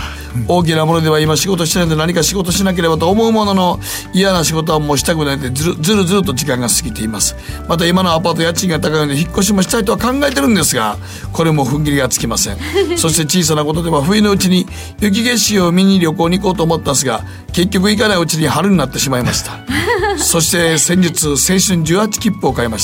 [0.49, 3.80] 大きなものでは今仕事してないんで何か仕事しなければと思うものの
[4.12, 7.37] 嫌な仕事はもうしたくないでずるずるずると時間が過ぎています。
[7.68, 10.97] また今のアパート家賃が高いので引っ越しもしたいとは考えてるんですが
[11.32, 12.59] これも踏ん切りがつきません。
[12.97, 14.66] そして小さなことでは冬のうちに
[15.01, 19.59] 雪景色を見に旅行に行こうと思ったんですが結局行かないうちに春になってしまいました。
[20.16, 22.84] そして先日青春18切符を買いまし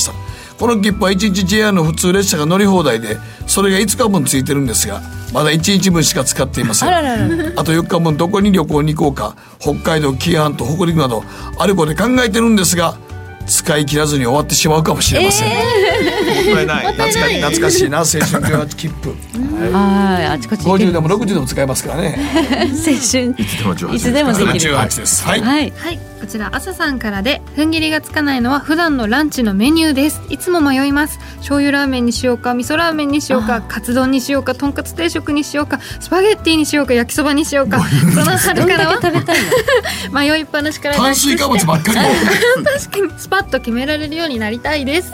[0.57, 5.01] この切符は1日 JR の普通列車が乗り放題でそれが5日分ついてるんですが
[5.33, 6.89] まだ1日分しか使っていません。
[6.89, 11.23] あと4日分どこに旅行に行こうか北海道紀伊半島北陸など
[11.57, 12.97] あることで考えてるんですが
[13.47, 16.93] 使い切らずに終わってしまうかもしれません、えー、もったいない。
[16.93, 19.15] 懐か懐かしいな青春18切符
[19.73, 22.17] はいあちこち50でも60でも使えますからね。
[22.19, 23.35] 青春。
[23.37, 24.75] いつでも18いつでもできる。
[24.75, 25.23] 18です。
[25.23, 30.21] はい、はい、はいこちら朝さんからで踏ん切りがつかないのは普段のランチのメニューです。
[30.29, 31.17] いつも迷います。
[31.37, 39.37] 醤油ラーメンにしようか味噌ラーメンにしようかカツ丼にしようかとんかつ定食にしようかスパゲッティにしようか焼きそばにしようかこの春からは食べたい
[40.13, 43.19] 迷いっぱなしから炭水化物ばっかり 確かに。
[43.19, 45.11] スパッと決められるようになりたいです。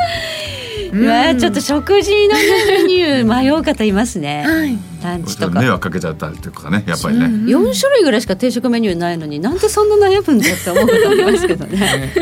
[0.91, 5.59] うわちょっと食事のメニュー迷う方いますね、はい、ランチとか。
[5.59, 7.25] 迷惑かけちゃったりとかねやっぱりね。
[7.25, 12.13] 4種類ぐらいしか定食メニューないのになんでそんな悩むんだって思うことありますけど ね。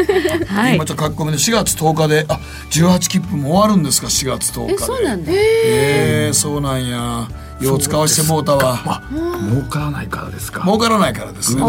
[0.47, 2.39] はい、今ちょっと書き込みで4月10日であ
[2.71, 5.31] 18切符も終わるんですか4月10日えそうなんだ。
[5.33, 7.27] えー、そうなんや。
[7.61, 10.61] よう使わしてもうたわ、まあ、儲からないからですか。
[10.63, 11.61] 儲からないからですね。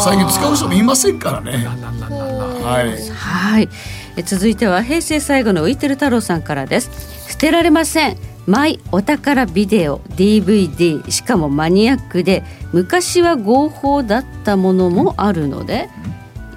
[0.00, 1.52] 最近使う人もいませんからね。
[1.52, 3.68] はい、はい。
[4.24, 6.90] 続いては平成最後の浮いてる太郎さんからです。
[7.28, 15.88] 捨てられませんマイお宝ビデオ DVD しかもマニアックで昔は合法だったものもあるので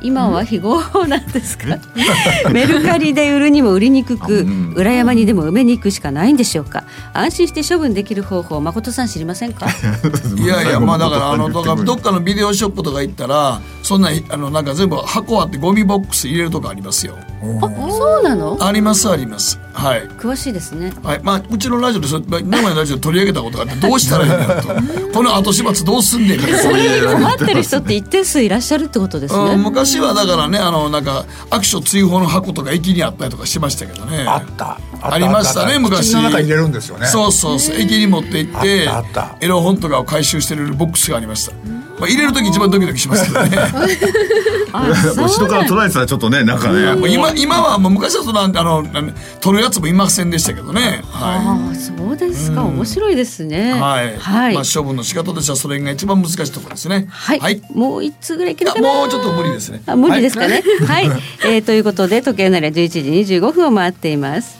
[0.02, 1.78] 今は非合法なんですか？
[2.54, 6.86] メルカリで売るにも売りにくく裏山にでも埋めに行くしかないんでしょうか？
[7.12, 9.66] 安心して処分できる方法誠さん知りませんか？
[10.42, 18.58] いやいやまあだからあのどっかのビデオショップとか行ったらそんなあのなんか全部箱あってゴミボックス入れるとかありますよあそうなの？
[18.60, 19.60] ありますあります。
[19.74, 20.02] はい。
[20.10, 20.92] 詳しいですね。
[21.04, 21.22] はい。
[21.24, 24.68] まあうちのラジオでそ生のラジオ取り上げたことがあってどうしたらいいんだと。
[25.14, 29.56] この後始末どうすんねん 困ってる人って一定数いらっしゃるってことですね。
[29.56, 34.26] 昔はだからねあのなんか握手追放の箱とか駅にあったりとかしましたけどね。
[34.28, 34.80] あった。
[35.02, 36.14] ありましたね昔。
[36.14, 37.08] の中入れるんですよね。
[37.08, 37.76] そうそうそう。
[37.78, 38.90] 駅に持って行って
[39.40, 41.54] エロ本とかを回収してるボックスがありました
[42.00, 43.58] まあ、入れる時一番ドキドキしますけどね。
[44.72, 46.60] 後ろ から捉えてたらちょっとねなん。
[46.60, 48.86] かね今今はもう昔はそのあの
[49.42, 53.74] 取るやつもいませんでしたけどね、はい、あそうですか、面白いですね。
[53.74, 57.08] はい、はい、まあ、処分の仕方としてはそれが一番難しいところですね。
[57.10, 59.82] はい、はい、もう一つぐらいいけるかもうちょっと無理ですね。
[59.86, 60.64] あ無理ですかね？
[60.88, 62.90] はい、はい、 えー、ということで時計なりは11
[63.26, 64.58] 時25分を回っています。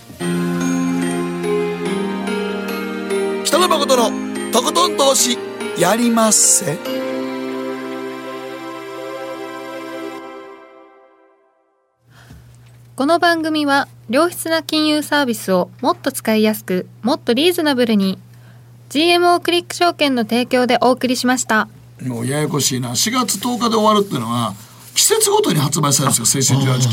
[3.46, 4.12] 北野誠の
[4.52, 5.38] とことん投資
[5.78, 6.99] やりまっせ
[13.00, 18.20] この番組は良質な金融サービスをもっと使いやすくもっとリーズナブルに
[18.90, 21.70] GMO クリック証券の提供でお送りしました。
[22.06, 22.90] もうややこしいな。
[22.90, 24.54] 4月10日で終わるっていうのは
[24.94, 26.90] 季節ごとに発売されるんですよ青春18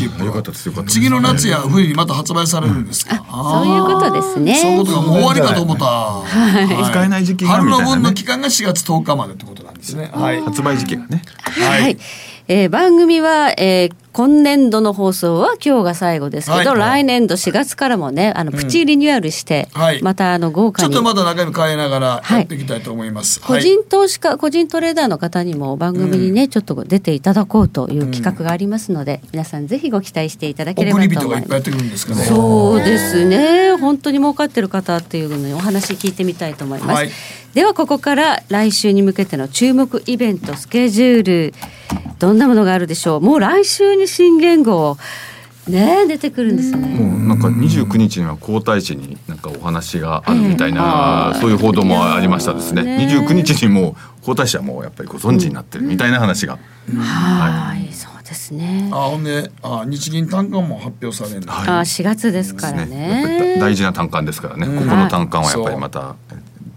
[0.63, 4.55] 切符次の夏や冬にまた発売されるんですか、そういうことですね。
[4.55, 6.85] そういうことがもう終わりかと思った、はい。
[6.89, 11.25] 使えない時期春の分の期間が4月10日までってことなんですね、はい、発売時期がね。
[11.41, 11.99] はい、はい。
[12.47, 20.89] えー、番組は、えー、今年度の放送は今日が最後ですけど、はい、来年度4月からもねあのプチリニューアルして、うんはい、またあの豪華に。
[20.89, 32.25] ちょっとまだ中身変えながらやっていきたいと思います、はい、個人投資家個人トレーダーの方にも番組にね、うん、ちょっと出ていただこうという企画がありますので、うん、皆さんぜひご期待していただければと思います。
[32.27, 33.77] そうですね。
[33.77, 37.07] 本当に儲かってる方っていうのにお話聞いてみたいと思います。
[37.53, 41.55] ではここから来週に向けての注目イベントスケジュール。
[42.19, 43.21] どんなものがあるでしょう？
[43.21, 44.97] もう来週に新元号
[45.69, 46.89] ね出てくるんですね。
[46.89, 52.83] もうなんか29日には皇太子になんかお話があるみたいな、えー、そういう報道もありましたですね。
[52.83, 56.59] ね29日にも皇太子はもうやっぱりご存知になってるみたいな話が。
[56.89, 58.89] うん、はい、そうですね。
[58.93, 61.53] あほんであ日銀単価も発表されるんだ。
[61.53, 63.57] はい、あ4月ですからね。
[63.57, 64.67] ね大事な単価ですからね。
[64.67, 66.15] ここの単価はやっぱりまた。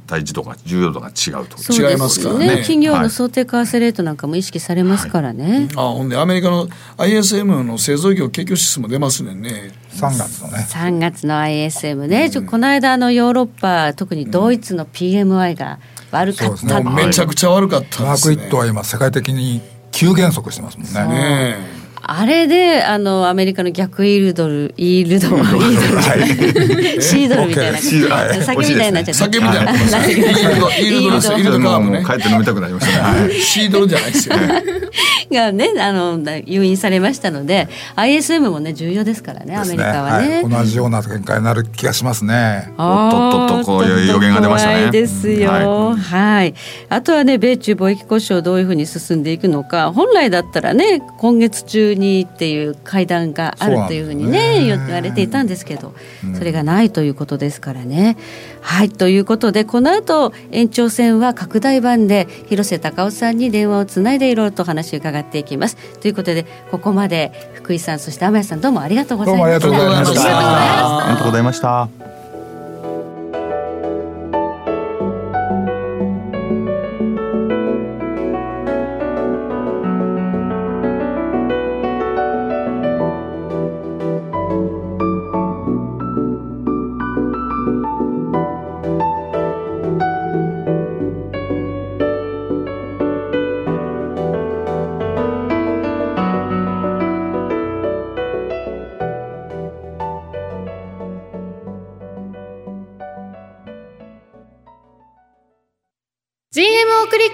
[0.10, 1.58] 大事度が重要度が違うと。
[1.72, 2.58] 違いますからね。
[2.58, 9.72] 企業の想定為替レートなんかも意識されますからね、はい、あほんでアメリカの ISM の製造業景況指数も出ますねね。
[9.94, 10.68] 3月のね。
[10.68, 15.80] 3月の ISM ね、うん、この間のヨーロッパ特にドイツの PMI が
[16.12, 18.08] 悪かった、うん、めちゃくちゃ悪かったですね。
[18.08, 21.16] マークイットは今世界的に急減速してますもんね。
[21.16, 21.79] ね
[22.12, 27.78] あれであのアメリカの逆イールドルイールドイールドル シードルみたいな。
[27.78, 29.02] 酒みたいにな。
[29.02, 29.72] っちゃった 酒みたいな。
[29.72, 30.70] イールド。
[30.72, 31.70] イールドルイールド。
[31.70, 34.36] カーブね帰って飲みたくなりましたねシードルじゃないですよ
[35.32, 42.74] がねあの誘引されましたので ISM もね重要ですからねアメリカはね、はい、同じような展開になる気がしますね。
[42.78, 44.92] おっとっとっとこういう予言が出ましたね。
[44.92, 46.54] ですよ、はい、はい、
[46.90, 55.94] あとはね米中貿易交渉どういうふうに進んでいくのか本来だったらね今月中にっていう会談があるというふうにね言われていたんですけど、
[56.38, 58.18] それがないということですからね。
[58.62, 58.90] はい。
[58.90, 65.78] ということでこの後延長戦は拡大版で広瀬隆夫さんに電話をつないでいろいろと話を伺っていきます。
[66.00, 69.46] ということでここまで福井さんそして天谷さんどうもありがとうございました。
[69.46, 72.19] ありがとうございました。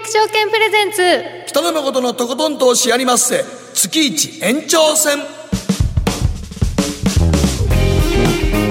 [0.06, 1.02] 証券プレゼンツ。
[1.48, 3.44] 北野誠のとことん投資やりまっせ。
[3.74, 5.18] 月一延長戦。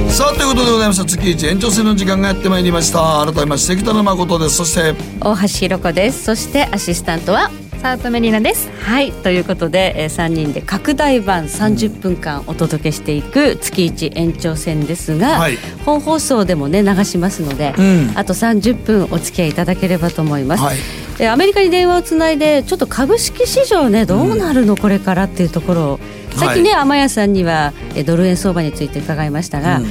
[0.10, 1.04] さあということでございました。
[1.04, 3.26] 月一延長戦の時間がやってまいりました。
[3.26, 4.56] 改めまして北野誠です。
[4.56, 6.24] そして大橋ひろ子です。
[6.24, 7.52] そしてアシスタントは
[7.86, 8.72] 早乙女里奈です。
[8.82, 26.00] はいということで、えー、3人で拡大版30分間お届けしていく月一延長戦ですが、はい、本放送でもね流しますので、うん、あと30分お付き合いいただければと思います、はい、アメリカに電話をつないでちょっと株式市場ねどうなるのこれからっていうところを、
[26.34, 27.72] うん、さっきね、はい、天谷さんには
[28.08, 29.86] ドル円相場について伺いましたが、うん、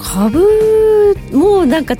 [0.00, 1.94] 株もなんか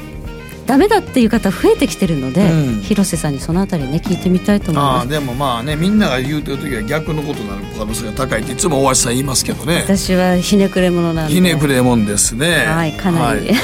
[0.69, 5.09] ダメだっていう方増えてきてるので、うん、広瀬さんにそのあたりね聞いてみたいと思います。
[5.09, 9.81] でもまあねみんなが言うてる時は逆のことになる可能性が高いっていつも大橋さん言いますけどね。
[9.87, 11.35] 私はひねくれ者なんで。
[11.35, 12.66] ひねくれ者ですね。
[12.66, 13.57] はいかなり、はい、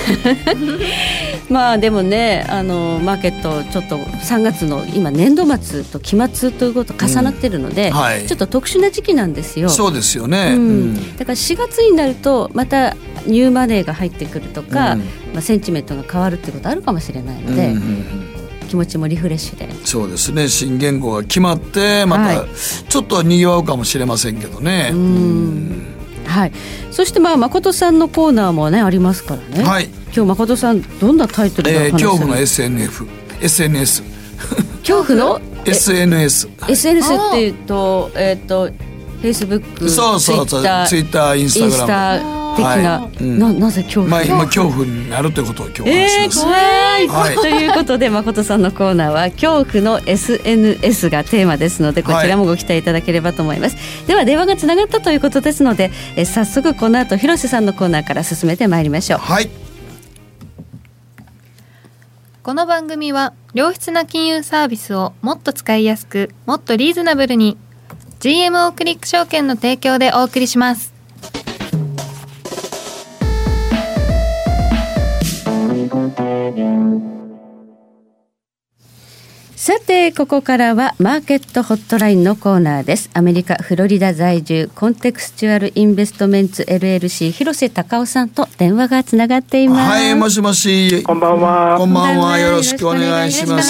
[1.52, 7.94] まあでもねあのマーケットちょっと3月の今年度末と期末ということ重なってるので、うん。
[7.94, 9.68] はい、ちょっと特殊な時期なんですよ。
[9.68, 12.96] そうですよね、うん、だから4月になるとまた
[13.26, 14.96] ニューマネーが入ってくるとか、
[15.34, 18.68] まあ、センチメントが変わるってことあるかもしれないので、うんうんうん。
[18.68, 19.68] 気持ちもリフレッシュで。
[19.84, 20.48] そうですね。
[20.48, 22.44] 新言語が決まってまた
[22.88, 24.92] ちょっとにぎわうかもしれませんけどね、
[26.26, 26.52] はい、はい、
[26.90, 33.08] そしてまあ誠さんのコーナーもねありますからね、はい、今日誠さんどんなタイトルでお話し、えー、恐怖の SNF
[33.42, 34.02] SNS
[34.82, 35.40] 恐怖の？
[35.66, 40.62] SNS SNS っていうとえっ、ー、とフェイスブックそうそうそう。
[40.86, 43.24] ツイッターインスタグラム的な、はい。
[43.24, 59.20] うん、ななぜ恐怖、まあ、今恐怖になるということを今日話します、えー、怖い、はい、ということで誠さんのコーナーは恐怖の SNS がテーマですのでこちらもご期待いただければと思います、はい、では電話がつながったということですのでえ早速この後広瀬さんのコーナーから進めてまいりましょう。
[59.20, 59.50] はい。
[62.44, 67.56] この番組は良質な金融サービスをもっと使いやすくもっとリーズナブルに
[68.20, 70.93] GMO クリック証券の提供でお送りします
[79.64, 83.08] さてここからはマーケットホットラインのコーナーです。
[83.14, 89.90] アメリカフロリダ在住コンテクスチュアルインベストメンツ LLC 広瀬隆夫さんと電話がつながっています。
[89.90, 91.02] はいもしもし。
[91.02, 91.76] こんばんは。
[91.78, 92.38] こんばんは。
[92.38, 93.62] よろしくお願いしま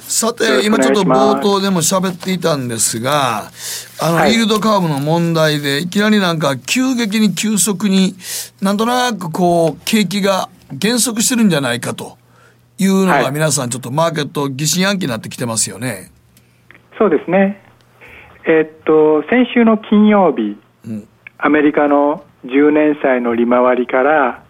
[0.00, 0.18] す。
[0.18, 3.52] さて今ちょっと冒頭でも喋っていたんですが
[4.00, 8.16] あの、はい、イールドカーブの問題でいきなりなんか急激に急速に
[8.62, 12.16] なんとなくこう景気が減速してるんじゃないかと
[12.82, 16.10] いうのが皆さんちょっとマーケット疑心暗鬼になってきてますよね。
[16.98, 17.62] そうですね。
[18.44, 20.56] えー、っと、先週の金曜日、
[20.86, 21.08] うん、
[21.38, 24.42] アメリカの10年債の利回りから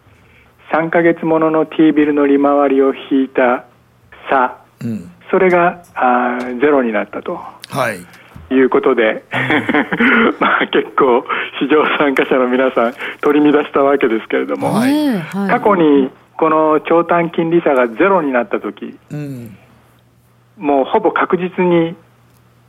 [0.72, 3.66] 3か月ものの T ビルの利回りを引いた
[4.30, 7.37] 差、うん、それがあゼロになったと。
[7.68, 7.99] はい。
[8.55, 9.24] いうことで、
[10.39, 11.24] まあ結構
[11.59, 16.11] 市場参加者の皆さん取り乱したわけですけれども、はい、過去に
[16.43, 19.57] この長短金利差がゼロになった時、うん、
[20.57, 21.95] もうほぼ確実に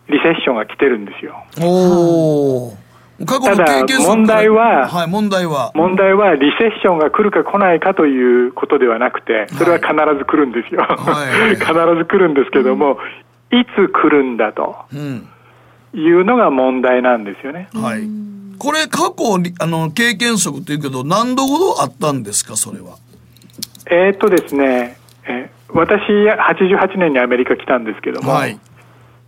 [0.07, 1.43] リセッションが来てるんですよ。
[1.59, 2.78] お
[3.26, 5.71] ただ問題は、はい、問題は。
[5.74, 12.99] 問題はリセッションが来るか来ないかということではなくてそれは必ず来るんですよ、はい、 必ず来るんですけども、
[13.51, 14.76] うん、いつ来るんだと、
[15.95, 18.03] いうのが問題なんですよね、はい、
[18.59, 22.97] これ過去あの経験則というけど何度ほどあったんですかそれは？
[23.86, 28.59] えー、っとですね、えー、私88年にアメリカ来たんですけども、はい、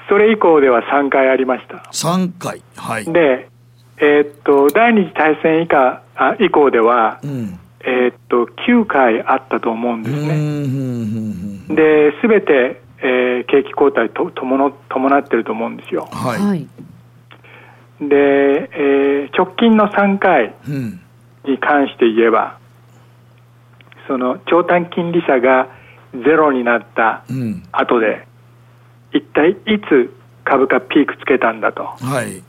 [0.10, 1.90] それ以降では3回ありました。
[1.92, 2.62] 3回。
[2.76, 3.06] はい。
[3.06, 3.50] で
[3.98, 11.76] えー、っと第二次大戦以下あ以降では、うん、えー、っと9回あったと思うんですね。
[11.76, 16.08] で全て、えー、景気後退と伴伴ってると思うんですよ。
[16.12, 16.68] はい。
[18.00, 18.16] で、
[18.74, 20.54] えー、直近の3回
[21.46, 22.58] に関して言えば、
[24.08, 25.68] その長短金利差が
[26.14, 27.24] ゼロになった
[27.72, 28.28] 後で、
[29.12, 32.44] 一体いつ株価ピークつけたんだと、はい、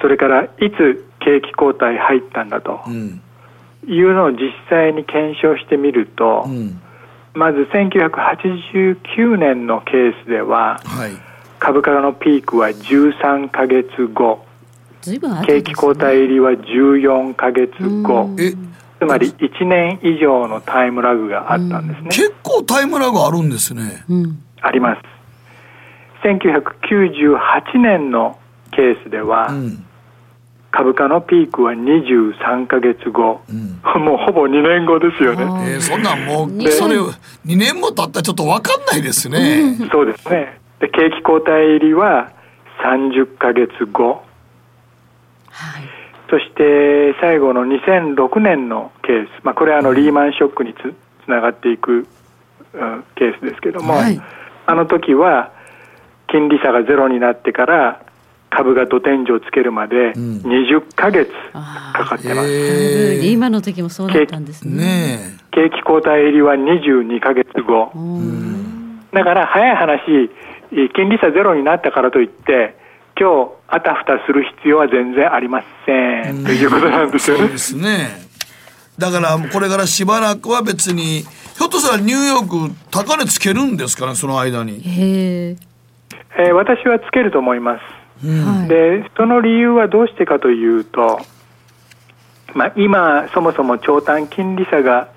[0.00, 3.20] それからいつ景気後退入ったんだと、うん、
[3.86, 6.80] いうのを実際に検証してみると、うん、
[7.34, 11.12] まず1989年のケースでは、はい、
[11.58, 14.44] 株価のピークは13か月後、
[15.06, 17.72] ね、景気後退入りは14か月
[18.02, 18.30] 後。
[19.02, 22.08] つまり1年以上のタイムラグがあったんですね。
[22.10, 24.04] 結構タイムラグあるんですね。
[24.60, 25.02] あります。
[26.24, 28.38] 1998年の
[28.70, 29.84] ケースでは、うん、
[30.70, 35.42] 株価のピークは23か月後、うん、もうほぼ2年後ですよね。
[35.72, 37.16] えー、そんなんもう、それ、2
[37.56, 39.78] 年も経ったらちょっと分かんないですね。
[39.90, 40.60] そうですね。
[40.78, 42.32] で景気後退入りは
[42.84, 44.22] 30か月後。
[45.50, 45.82] はい、
[46.32, 50.78] そして最後の2006年のケース、まあ、これはあのリーマンショックにつ
[51.26, 51.92] つながっていく、
[52.72, 54.18] うん、ケースですけども、はい、
[54.64, 55.52] あの時は
[56.28, 58.06] 金利差がゼロになってから
[58.48, 65.36] 株が土天井をつけるまで20か月かかってます、うんえー、リーマンの時もそうだったんですね。
[65.50, 67.92] 景気後退入りは22か月後。
[69.12, 70.30] だから早い話
[70.94, 72.80] 金利差ゼロになったからといって
[73.22, 77.42] 今日あたふたする必要は全然ありません、ということなんですよね。
[77.44, 78.08] そうですね
[78.98, 84.80] だからこれからしばらくは別にひょっとしたらニューヨーク高値つけるんですかねその間に。
[84.80, 85.56] へ
[86.36, 88.02] えー、私はつけると思います。
[88.68, 91.20] でその理由はどうしてかというと、
[92.54, 95.08] まあ、今、そもそも長短金利差が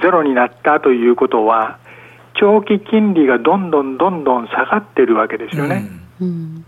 [0.00, 1.78] ゼロになったということは
[2.34, 5.88] 長期金利がどんどんどんどん下がってるわけですよね。
[6.20, 6.64] うん、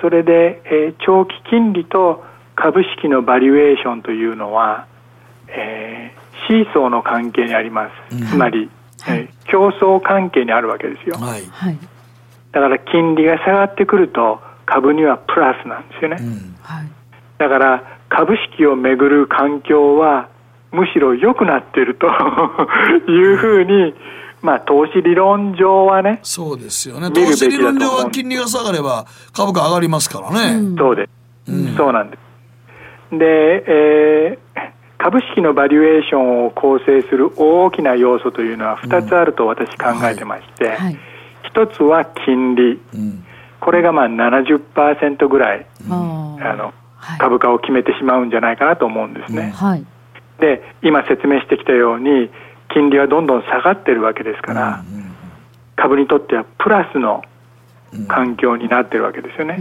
[0.00, 2.24] それで、えー、長期金利と
[2.56, 4.86] 株式のバリュエーションというのは、
[5.48, 8.70] えー、シーソーの関係にあります、うん、つまり、
[9.00, 11.16] はい、えー、競争関係にあるわけですよ。
[11.16, 11.42] はい。
[12.52, 16.56] だから金利が下がってくると株にはプラスなんですよね、うん。
[16.62, 16.88] はい、
[17.38, 20.28] だから株式をめぐる環境は
[20.70, 22.06] むしろ良くなっていると
[23.10, 23.94] いうふうに、
[24.44, 27.10] まあ、投資理論上はねそうですよね。
[27.10, 31.08] 投資理論上は金利が下がれば株価上がりますからね、うん、そうで
[31.46, 32.18] す、うん、そうなんで
[33.10, 33.18] す。
[33.18, 33.24] で、
[33.66, 34.60] えー、
[34.98, 40.98] 株式のバリュエーションを構成する大きな要素というのは2つあると私考えてまして、はいはい。
[41.44, 43.24] 一つは金利、うん、
[43.60, 46.74] これがまあ70%ぐらい、うん、あの
[47.18, 49.54] 株価を決めてしまうんじゃないかなと思うんですね。
[49.56, 49.86] はい、
[50.38, 52.30] で今説明してきたように
[52.74, 55.14] 金利はどんどん下がってるわけですから、うん、
[55.76, 57.22] 株にとってはプラスの
[58.08, 59.58] 環境になってるわけですよね。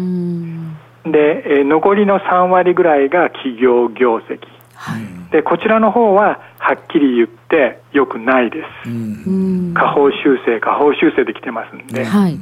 [1.05, 4.39] で、え残りの3割ぐらいが企業業績、
[4.74, 12.38] はい、でこちらの方ははっきり言ってよくないです、うん、下方修正下方修正できてますんで、はい、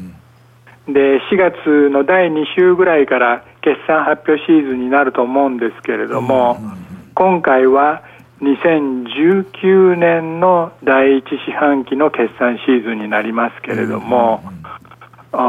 [0.88, 8.04] で4月の第2週ぐらいから決算発表シーズンになると思うんですけれども、うん、今回は
[8.42, 14.42] 2019年の第一四半期の決算シーズンになりますけれども、
[15.32, 15.40] うん、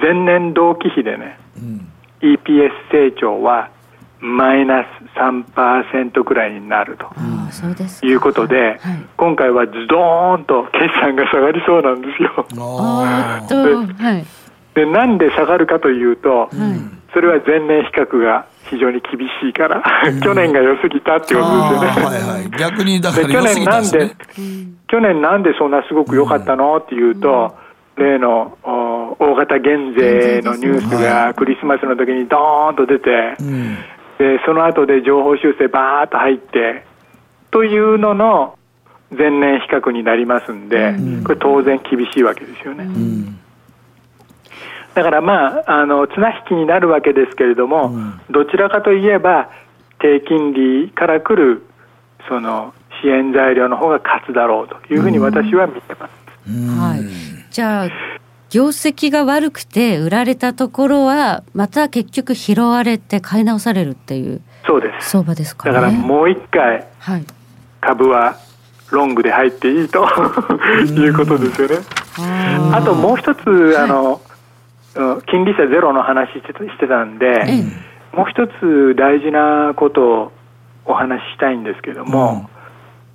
[0.00, 3.68] 前年同期比でね、うん、EPS 成長は
[4.18, 4.86] マイナス
[5.18, 7.14] 3%くらいになると。
[8.02, 12.46] いうことで、はい、今回はズドーンと決算が下がりそうなんですよ。
[14.74, 16.50] ででなんで下がるかというと、
[17.12, 19.82] それは前年比較が非常に厳しいから、
[20.22, 22.16] 去年が良すぎたっていうことですよね。
[22.18, 24.10] はいはい、 逆にだから良すぎたんですね。
[24.88, 27.54] 去年なんでそんなすごく良かったのっていうと、
[27.96, 28.56] 例の
[29.18, 33.36] 大型減税のニュースがクリスマスの時にドーンと出て、
[34.18, 36.84] でその後で情報修正ばーっと入って
[37.50, 38.58] というのの
[39.16, 40.94] 前年比較になりますんで、
[41.24, 42.86] これ当然厳しいわけですよね。
[44.96, 47.94] だからまあ、あの綱引きになるわけですけれども、
[48.30, 49.50] どちらかといえば、
[49.98, 51.66] 低金利から来る
[52.26, 52.72] その
[53.02, 56.80] 支援材料の方が勝つだろうというふうに私は見てます。
[56.80, 57.00] はい、
[57.50, 57.88] じゃあ
[58.48, 65.10] 業績が悪くて売られたところはまた結局拾われて買い直されるっていうそうです。
[65.10, 66.86] 相場ですか、ね、だからもう一回、
[67.82, 68.38] 株は
[68.90, 69.84] ロングで入ってい。
[69.84, 70.06] いと
[70.86, 71.76] いうことですよね。
[72.72, 74.20] あともう一つ、あの、
[75.26, 76.40] 金利差ゼロの話し
[76.78, 77.44] てたんで、
[78.12, 80.32] もう一つ大事なことを
[80.86, 82.48] お話ししたいんですけども、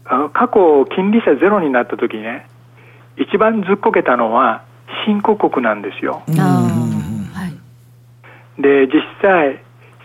[0.05, 2.47] あの過去金利差ゼロになった時ね、
[3.17, 4.63] 一番ずっこけたのは
[5.05, 6.23] 新興国なんですよ。
[8.57, 9.63] で実際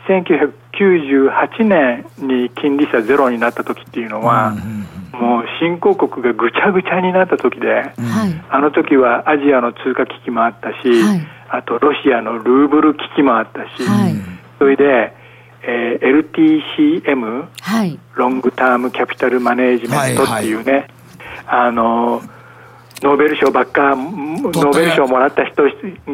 [0.09, 4.55] 1998年に金利差ゼロになった時っていうのは、
[5.12, 7.95] もう新興国がぐちゃぐちゃになった時で、はい、
[8.49, 14.14] あの時はアジアの通貨危機もあったし、はい、あとロシアのルーブル危機もあったし、はい、
[14.59, 15.14] それで、
[15.62, 17.48] えー、LTCM、
[18.14, 20.89] ロングタームキャピタルマネージメントっていうね、
[21.47, 22.23] あの
[23.02, 25.62] ノーベル賞ばっか、ノーベル賞もらった人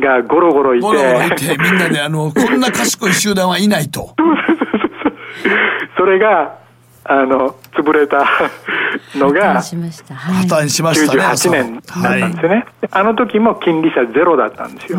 [0.01, 4.15] がゴロゴロいて、ゴロゴロいてみんなであの、こんな賢い集団はいないと。
[5.97, 6.59] それが、
[7.05, 8.25] あの、潰れた
[9.17, 10.15] のが、破綻しました。
[10.15, 11.23] はい、破綻しましたね。
[11.23, 12.55] 98年だったんですよね。
[12.57, 14.99] はい、あの時も金利差ゼロだったんですよ。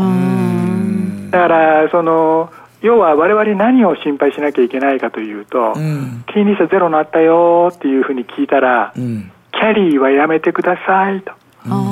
[1.32, 2.52] だから、その、
[2.82, 11.32] 要は我々何を心配しなきゃいけないかというと、うん、金利差ゼロになったよっていうふうに聞いたら、うん、キャリーはやめてくださいと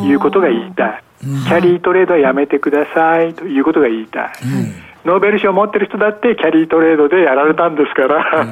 [0.05, 1.03] いうことが言いたい。
[1.21, 4.31] キャリートレードはやめてくださいということが言いたい。
[5.05, 8.45] ノーベル賞を持ってる人だってキャリートレードでやられたんですから、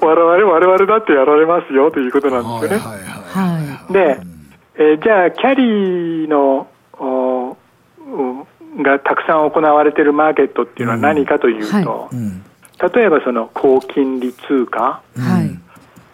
[0.00, 3.80] 我々、我々だってやられますよということなんですよね。
[3.90, 4.20] で、
[4.76, 6.68] えー、じゃあ、キャリーの
[8.82, 12.10] がたくさん行われているマーケットっていうのは何かというと、
[12.94, 15.58] 例えばその高金利通貨、はい、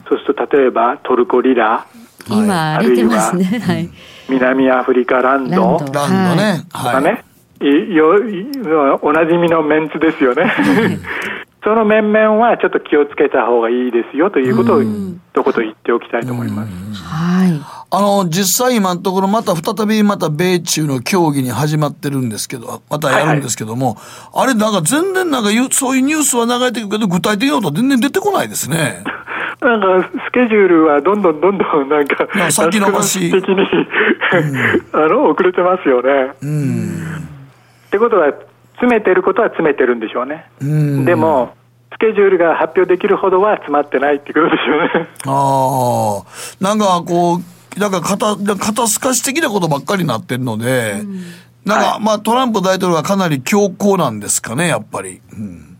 [0.09, 1.87] そうすると例えばトルコリラ、
[2.29, 3.91] 今荒れてますね、はい、
[4.29, 5.93] 南アフリカランドランド。
[6.37, 7.25] ね、はい、ね
[7.61, 10.53] よおなじみのメンツですよね。
[11.65, 17.03] その面々はちょっと気をつけた方がいいですよということを、一言言っておきたいと思います。
[17.03, 17.61] はい。
[17.91, 29.03] あの、実際今のところまた再びまた米中の協議に始まってるんですけど、またやるんですけども、はいはい、あれなんか全然なんかそういうニュースは流れてるけど、具体的なことは全然出てこないですね。
[29.61, 33.67] なんかスケジュールはどんどんどんどんなんか先延ばし的に
[34.93, 36.31] あの遅れてますよね。
[36.41, 37.38] うん
[37.89, 38.33] ってことは、
[38.75, 40.47] 詰めてることは詰めてるんでしょうね。
[40.61, 41.55] うでも、
[41.93, 45.09] スケジュールが発表できるほどは詰まってないってことでしょうね。
[45.27, 51.23] ああ、なんかこう、なんか肩、肩透かし的なことばっかりになってるので、ん
[51.65, 55.21] なんか、はい、まあトランプ大統領はかなり強硬なんですかね、やっぱり。
[55.33, 55.77] うん、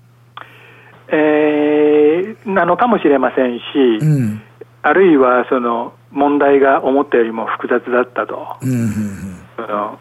[1.09, 3.63] えー、なのかもしれませんし、
[4.01, 4.43] うん、
[4.83, 8.57] あるいはその問題が思ったよりも複雑だったと。
[8.63, 8.91] うんうんうん、
[9.57, 9.99] その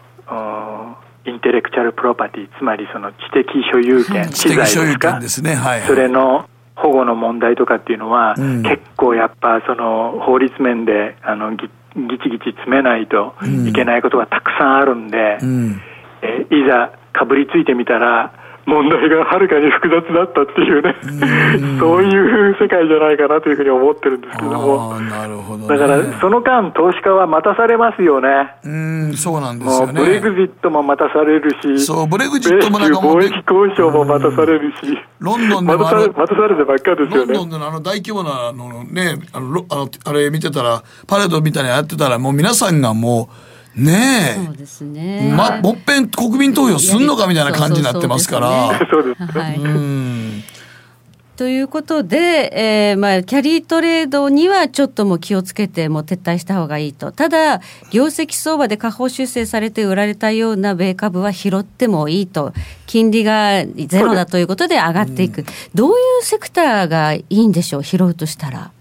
[1.28, 13.34] インテレクチャルプロパティつまりその知的所有権、はい、知的所有権ですね、はい、それの保護の問題とかっていうのは、うん、結構やっぱその法律面であのぎぎちぎち詰めないと
[13.66, 15.80] いけないことがたくさんあるんで、うん、
[16.22, 18.32] えいざかぶりついてみたら
[18.68, 28.28] 問題がはるかに複雑だったっていうね、うそういう世界じゃないかなというふうに思ってるんですけども、なるほど、ね、だからその間、投資家は待たされますよね。
[28.62, 29.92] うん、そうなんですよね。
[29.94, 37.34] ブレグジットも待たされるし、そう、ブレグジットもなんか貿易交渉も待たされるし、ロンドンで待たされ待たされてばっかりですよね。
[37.34, 43.47] ロンドンのあの大規模なあのね、あのあのあれ見てたら、パレードみたいなやってたら、もう皆さんがもう、
[43.78, 44.44] ねえ。
[44.46, 45.32] そうですね。
[45.36, 48.78] ま、もっぺん国民投票すんのかみたいな感じになってますから。
[48.90, 49.26] そうですね。
[49.28, 50.58] はい。
[51.38, 57.60] ということで、えーまあ、キャリートレードにはちょっとも気をつけても撤退した方がいいと、ただ、
[57.92, 62.52] 業績相場で下方修正されて売られたような米株は拾ってもいいと、
[62.86, 65.44] 金利がゼロだということで上がっていく、
[65.76, 68.72] どういうセクターがいいんでしょう、拾うとしたら。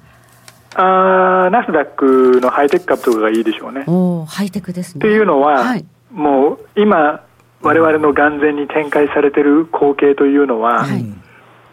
[0.76, 3.84] あナスダックのハイテク株とかがいいでしょうね。
[3.88, 5.00] おハイテクですね。
[5.00, 7.22] っていうのは、はい、もう今、
[7.62, 11.04] 我々の眼前に展開されている光景というのは、はい、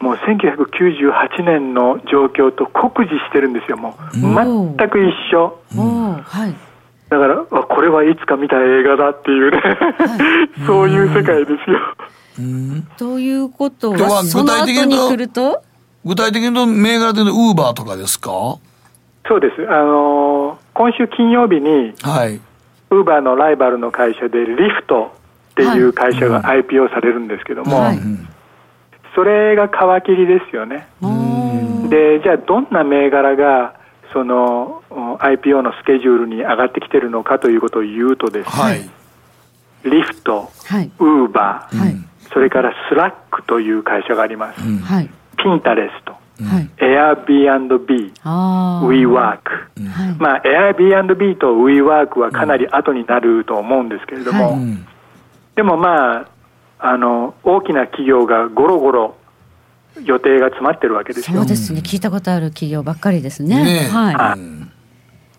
[0.01, 4.16] もう1998年の状況と酷似してるんですよ、もう。
[4.77, 5.59] 全く一緒。
[5.77, 6.55] はい、
[7.11, 9.61] だからこれはいつか見た映画だっていうね、
[10.66, 11.79] そういう世界ですよ。
[12.97, 15.62] ということは、その後に来ると？
[16.05, 18.31] 具体的に銘柄でウーバーとかですか？
[19.27, 19.69] そうです。
[19.71, 22.41] あのー、今週金曜日に、はい。
[22.91, 25.15] ウーバーのライバルの会社で、リフト
[25.53, 27.99] っていう会社が IPO されるんですけども、はい、
[29.15, 30.89] それが皮切りですよね。
[31.89, 33.75] で、じゃあどんな銘柄が、
[34.13, 38.91] その IPO のスケジュールに上がってきてるのかということを言うとですね、はい、
[39.85, 40.51] リフト、
[40.99, 44.61] ウーバー、それからスラックという会社があります。
[44.61, 44.79] うん、
[45.37, 49.39] ピンタレスト、Airbnb、WeWork、
[50.19, 54.62] まあ Airbnb と WeWork はかなり後になると思うんですけれども、はい、
[55.55, 56.28] でもまあ
[56.78, 59.16] あの大きな企業がゴロゴロ
[60.02, 61.39] 予定が詰まってるわけですよ。
[61.39, 61.81] そうですね。
[61.81, 63.62] 聞いたことある企業ばっかりですね。
[63.62, 64.39] ねはい。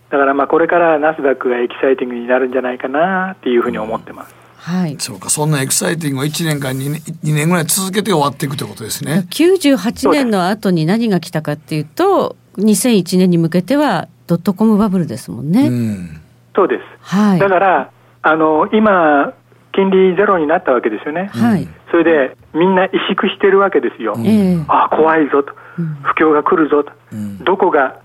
[0.09, 4.44] だからまあこれからナスダックがエキサイティングになるんじゃないかなっていうふうに思ってます。
[4.65, 9.27] はい、そうかそんなエキサイティングを1年間 2, 年2年ぐらい続けて終わっていくということですね。
[9.29, 16.21] 98年の後に何が来たかっていうと2001年に向けてはドットコムバブルですもんね、うん、
[16.55, 17.91] そうです、はい、だから
[18.23, 19.33] あの今
[19.73, 25.53] 金利ゼロになったわけですよね、はい、それでみんな萎縮してるわけですよ、うん、あ怖いぞと、
[26.01, 27.99] 不況が来るぞと、うん、どこが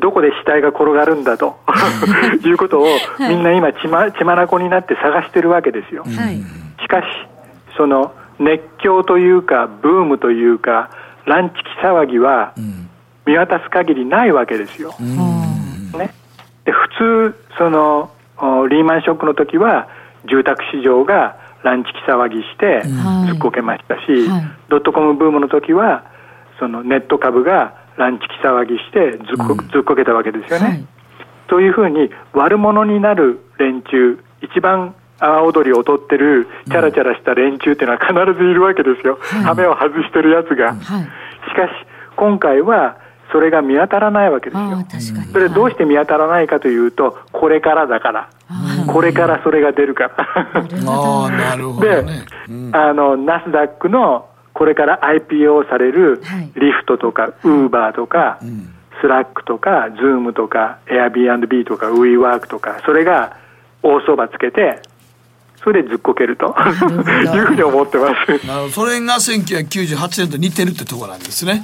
[0.00, 1.58] どこで死体が転がるんだと
[2.44, 2.86] いうことを、
[3.18, 6.02] みんな今血ま、血まなこになって探してるわけですよ。
[6.02, 6.40] はい、
[6.82, 7.06] しかし、
[7.76, 10.90] その熱狂というか、ブームというか、
[11.26, 12.52] ランチキ騒ぎは
[13.26, 14.94] 見渡す限りないわけですよ。
[14.98, 16.10] ね、
[16.64, 18.10] で普通その
[18.68, 19.88] リーマンショックの時は
[20.28, 22.82] 住宅市場がランチキ騒ぎして
[23.26, 26.04] ずっこけましたし、はい、ドットコムブームの時は
[26.58, 30.66] そのネット株がランチキ騒ぎしてずっこ,、ずっこけたわけですよね。
[30.66, 30.84] はい、
[31.48, 41.70] というふうに悪者になる連中一番阿波踊りを踊ってるチャラチャラした連中っていうのは必ずいるわけですよ、羽目を外してるやつが、はい、しかし
[42.16, 42.96] 今回は
[43.32, 44.56] それが見当たらないわけで
[45.00, 45.20] すよ。
[45.32, 48.28] それどうして見当たらないかというとこれからだから。
[48.86, 50.14] これからそれが出るから。
[50.86, 52.04] あなるほど、ね、で、
[52.48, 54.26] うん、あのナスダックの
[54.58, 56.20] これから IPO される
[56.56, 58.40] リフトとか、ウーバーとか、
[59.00, 63.36] スラックとか、ズームとか、エアビー b とか、ウィーワークとか、それが
[63.84, 64.82] 大相場つけて、
[65.62, 68.46] それでずっこけると いうふうに思ってます。
[68.48, 68.70] なるほど。
[68.70, 71.62] それが1998年と似てるってところなんですね。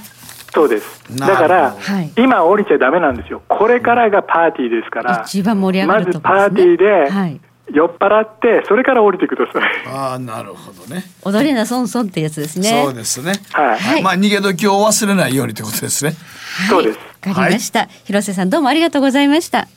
[0.55, 1.19] そうです。
[1.19, 3.43] だから、はい、今降りちゃダメなんですよ。
[3.49, 7.41] これからがパーティーですから、一番盛り上がる、ね、まずパーティーで、はい
[7.73, 9.62] 酔っ払ってそれから降りてください。
[9.86, 11.05] ああなるほどね。
[11.23, 12.82] 踊りなそんそんってやつですね。
[12.85, 13.32] そうですね。
[13.53, 16.99] はい、はい、まあ逃げ時を忘れないようにってことですね、はい、そうです。
[17.27, 19.69] わかりました、はい、広瀬さんどうもありがとうございました。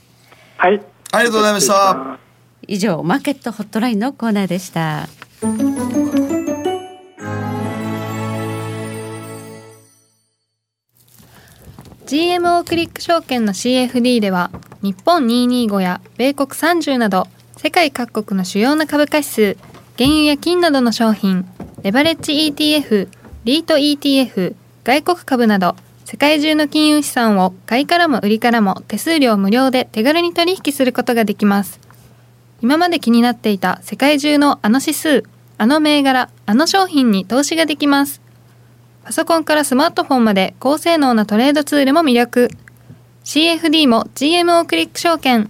[0.57, 0.81] はい。
[1.11, 2.19] ありがとうございました。
[2.67, 5.07] 以上マーケットホットラインのコーナーでした。
[12.07, 14.49] GMO クリック証券の CFD では
[14.81, 17.27] 日本225や米国30など
[17.57, 19.57] 世界各国の主要な株価指数
[19.97, 21.45] 原油や金などの商品
[21.81, 23.09] レバレッジ ETF
[23.43, 25.75] リート ETF 外国株など
[26.05, 31.79] 世界中の金融資産を買いからも売りからも手数料無料で手軽に取引することができます
[32.61, 35.23] 今まで気になっていた世界中のあの指数
[35.57, 38.21] あの銘柄あの商品に投資ができます
[39.07, 42.49] パソコンからスマートフォンまで高性能なトレードツールも魅力。
[43.23, 45.49] CFD も GMO クリック証券。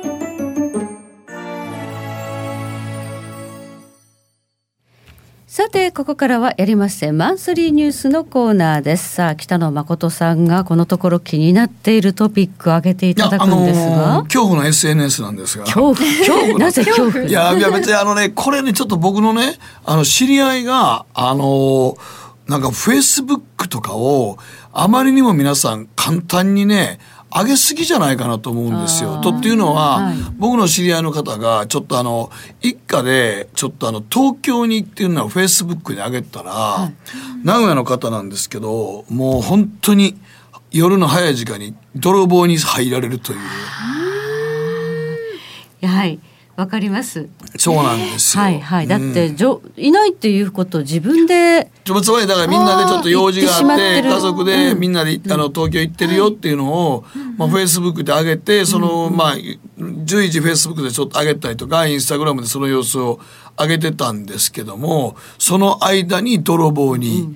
[5.53, 7.17] さて、ここからはやりません。
[7.17, 9.15] マンスリーニュースのコーナーです。
[9.15, 14.13] さあ、北野誠さんがこのところ気になっているトピックを挙げていただくんですが。
[14.13, 15.65] あのー、恐怖の SNS なんですが。
[15.65, 15.95] 恐怖？
[15.95, 16.57] 恐怖？
[16.57, 16.85] なぜ？
[16.85, 17.25] 恐怖？
[17.25, 21.97] いや、いや別にあのね、これね、ちょっと僕のね、あの、知り合いが、あのー、
[22.47, 24.37] なんかフェイスブックとかを、
[24.71, 26.97] あまりにも皆さん簡単にね、
[27.33, 29.21] 上げすぎじゃないかなと思うんですよ。
[29.21, 32.29] とっていうのは、はい、僕の知り合いの方が、ちょっとあの、
[32.61, 36.93] 一家で、ちょっとあの、東京にっていうのはフェイスブックに上げたら、はい、
[37.45, 40.19] 名古屋の方なんですけど、もう本当に
[40.71, 43.39] 夜の早い時間に泥棒に入られるという。
[45.87, 46.19] はい。
[46.61, 47.27] わかります？
[47.57, 48.87] そうなんですはいはい。
[48.87, 51.71] だって、じょいないっていうことを自分で。
[51.83, 57.03] つまりだからみんなでちょっと用事があって家族でみんなで、あの東京行ってるよっていうのを、
[57.35, 59.35] まあフェイスブックで上げてその、まあ
[60.05, 63.19] 随時フェイスブックでちょっと上げたりとかインスタグラムでその様子を
[63.59, 67.27] 上げてたんですけどもその間に泥棒に。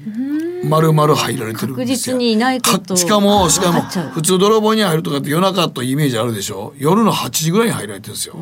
[0.68, 2.20] 丸々入られてるんですよ。
[2.20, 6.74] しかも、しかも、普通泥棒に入るとかって夜中とイメージあるでしょ？
[6.80, 8.34] 夜の8時ぐらいに入られてるんですよ。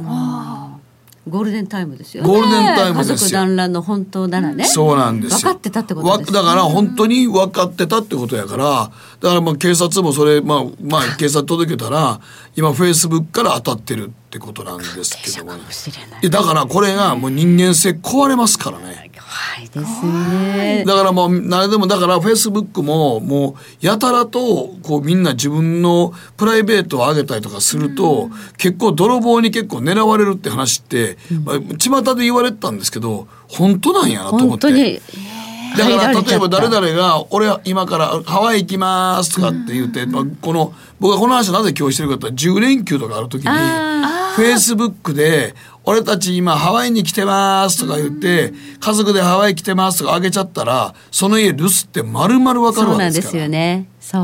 [1.29, 2.29] ゴールデンタイムですよね。
[2.29, 4.65] ゴールデンタイムですよ家族団らんの本当ならね。
[4.65, 5.37] そうなんですよ。
[5.37, 8.91] 分かってたってことです、ね、だから本当に分かってたってことやから、
[9.21, 12.19] だからまあ警察もそれ、まあ、まあ警察届けたら、
[12.55, 19.11] 今フェイスブックから当たってるってことなんですけども、ね、だからこれがもう人間性壊れますからね。
[19.17, 20.83] はいですね。
[20.85, 35.01] だからもう、なでもだからフェイスブックも、もう、やたらと、こうみんな自分のプライベートを上げたりとかすると、うん、結構泥棒に結構狙われるって話って、うん、まあ、巷で言われてたんですけど、本当なんやなと思って。
[35.77, 43.49] だから例えば誰々が「俺は今からハワイ行きます」とかって言って、うん、この僕はこの話なぜ今日してるかって10連休とかある時に
[44.35, 45.55] フェイスブックで
[45.85, 53.31] 俺たち今ハワイに来てますとか言って、家族でハワイ来てますとかあげちゃったら、その家留守って丸々わかるわけですから。
[53.31, 53.87] そうなんですよね。
[53.99, 54.21] そう。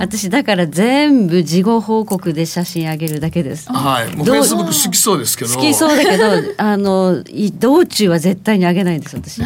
[0.00, 3.72] 私だから全部事後報告で写真あげるだけです。
[3.72, 4.16] はい。
[4.16, 5.54] もうフェイスブック好きそうですけど。
[5.54, 6.24] 好きそうだけど、
[6.58, 7.24] あの、
[7.58, 9.42] 道中は絶対にあげないんです私。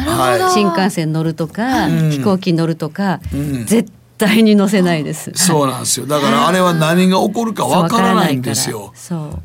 [0.53, 5.31] 新幹線乗るとか、飛行機乗るとか、うん、絶対に載せないです。
[5.35, 6.05] そうなんですよ。
[6.05, 8.93] だからあれは何が起こるかわからないんですよ。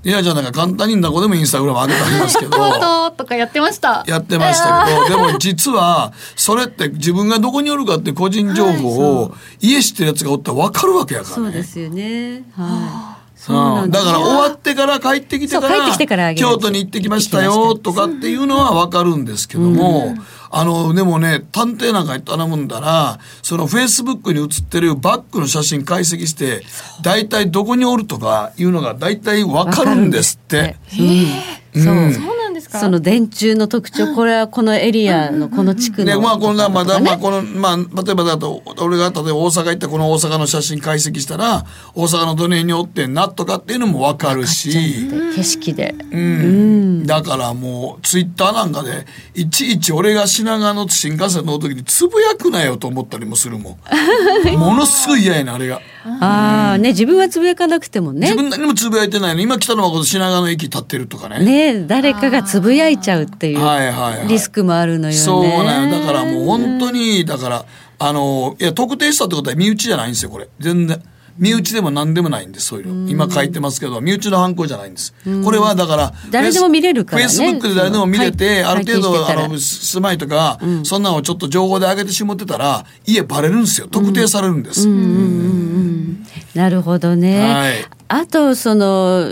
[0.05, 2.51] いやじゃあなんか簡単にどこでもインスタグラム上げたんですけど。
[3.16, 4.05] とかやってました。
[4.06, 8.88] やってましたけど、 でも実はそれって自分がどこにおるかって個人情報
[9.22, 11.44] を家知ってるやつがおったらわかるわけやからね。
[11.44, 12.42] そうですよね。
[12.56, 13.13] はい。
[13.48, 20.14] うん、だから終わってから帰ってきてから京都に行ってきましたよとかっていうのは分かるんですけども、
[20.50, 26.62] あのでもね探偵なんかに頼むんだらそのフェイスブックに写ってるバッグの写真解析して
[27.02, 30.76] 大体どこにおるとかいうのが大体分かるんですって。
[32.10, 41.64] うん、そうその電柱の特徴これはこのエリアのこの地区の、ね、まあこのまだまあこのまあ例えばだと俺が例えば大阪行ったこの大阪の写真解析したら
[41.94, 45.09] 大阪のどの辺におってんなとかっていうのも分かるし。
[45.35, 53.78] 景色で、うん、だからもうツイッターなんかでいちいち俺が品川の新幹線乗る時につぶやくなよと思ったりもするもん。
[54.59, 55.81] ものすごい嫌やなあれが。
[56.06, 58.28] ああね自分はつぶやかなくてもね。
[58.28, 61.44] 自分何もつぶやいてないの今北の誠品川の駅立ってるとかね。
[61.44, 67.64] ね誰かがつぶやいちゃうっていうリスクもあるのよね、そうなんだからもう本当にだから
[67.98, 70.48] あのいや特定したってことは身内じゃないんですよこれ。
[70.59, 71.02] 全然
[71.39, 73.11] 身内でも何でもないんですそういうの。
[73.11, 75.15] 今書いてますけど身内の犯行じゃないんです。
[75.44, 77.28] これはだから誰でも見れるからね。
[77.28, 83.89] フェイスブックで誰でも見れて、ある程度あの住まいとか、そんなのをちょっと情報で上げてしまってたら家バレるんですよ。
[83.89, 84.86] 特定されるんです、
[86.55, 87.85] なるほどね、はい、
[88.16, 89.28] あとその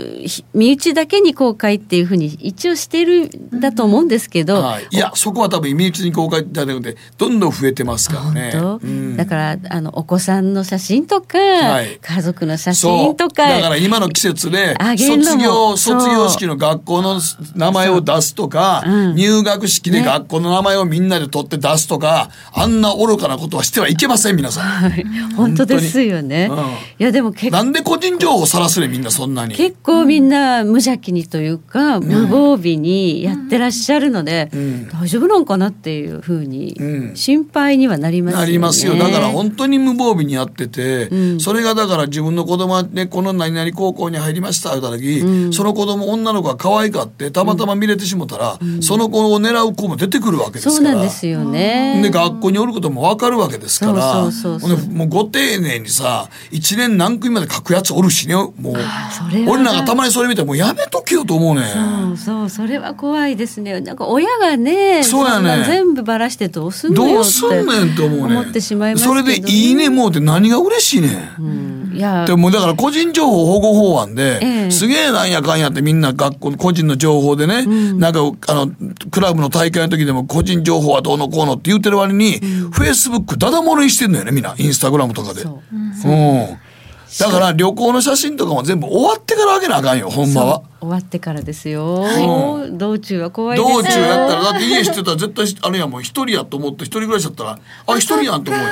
[0.53, 17.21] 身内だけに公開っていうふうに一応してるんだと思うんですけど、はい、いやそこは多分身内に公開だけでどんどん増えてますからね、うん、だからあのお子さんの写真とか、はい、家族の写真とかだから今の季節で卒業卒業式の学校の
[17.55, 25.05] 名前を出すとか、うん、入学式で学校の名前をみんなで取って出すとか、ね、あんな愚かなことはしてはいけません皆さん、はい、
[25.37, 26.61] 本当ですよね、うん、い
[26.97, 27.51] やでも結構。
[27.51, 29.55] なんで個人情報さらすねみんなそんなに。
[29.55, 34.49] 結構みんな無邪気にというか、無防備にやってらっしゃるので、
[34.91, 36.75] 大丈夫なんかなっていうふうに
[37.15, 38.95] 心配にはなりますよね、なりますよ。
[38.95, 41.09] だから本当に無防備にやってて、
[41.39, 50.75] それがだから自分の子供はねこの何々高校に入りました言った時、その子供女の子が可愛かってたまたま見れてしもたら、その子を狙う子も出てくるわけですから。
[50.75, 52.01] そうなんですよね。
[52.01, 54.23] で学校におることも分かるわけですから。
[54.23, 58.75] もうご丁寧にさ1年何組まで書くやつおるしねもう
[59.47, 63.81] 俺なんかたまにそれ見てもうやめとけよと思うねそうそうそれは怖いですね。
[63.81, 71.07] なんか親がねそうやね全部ばらしてどうすんのよどうすんねんと思うね思ってしまいます、ね、それで「いいね」もうって何が嬉しいね
[71.39, 72.25] ん、うん、いや。
[72.25, 78.71] でもだから個人情報保護法案で、ええ、すげえなんやかんやってみんな学校個人の情報でね、うん、なんかあの
[79.09, 84.55] クラブの大会の時でも個人情報はどうのこうのって言ってる割に、フェイスブックダダ漏れにしてんのよねみんな。
[84.57, 85.41] インスタグラムとかで。
[85.41, 85.49] う。
[85.71, 86.57] うん
[87.19, 90.63] だから旅行の写真とかも全部終わってからあげなあかんよほんまは。
[90.79, 93.71] 終わってからですよ、うん、道中は怖いです。
[93.71, 98.69] 道中やったらだって家知ってたら絶対あれやもう一人やと思って一人暮らしだったらあ一人やんと思うよ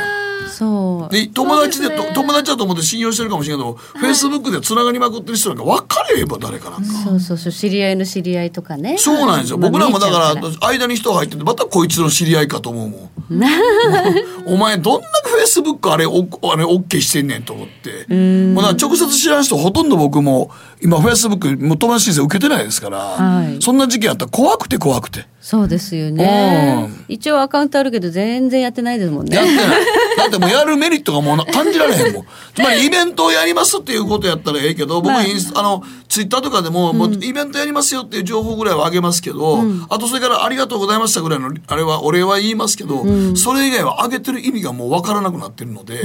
[0.61, 1.11] そう。
[1.11, 6.85] で友達でで友達だと思って信用してるかもしれないけど、フェイスブックでつながりまくってる人なんか分かれば誰かなんか。
[6.85, 8.95] そうそうそう知り合いの知り合いとかね。
[8.99, 13.09] そうなんですよ、僕らもだから間に人が入っててまたこいつの知り合いかと思うもん。
[14.45, 18.13] お前どんなフェイスブックあれおあれオッケーしてんねんと思って。
[18.13, 20.51] もう直接知らん人ほとんど僕も
[20.83, 25.25] 今フェイスブックも友達申請受けてないですから、はい、そんな時期あったら怖くて怖くて。
[25.41, 26.88] そうですよね。
[27.07, 29.35] 一応アカウントあるけど全然やってないですもんね。
[29.35, 29.67] やってない。
[30.17, 32.26] だってもうやるメリットがもう感じられへんもん。
[32.53, 43.03] つまりイベントをやりますっていうことやったらええけど、僕インス、あの、ツイッターとかでも、もうイベントやりますよっていう情報ぐらいはあげますけど、あとそれからありがとうございましたぐらいの、あれは、お礼は言いますけど、
[43.36, 46.02] それ以外はあげてる意味がもうわからなくなってるので、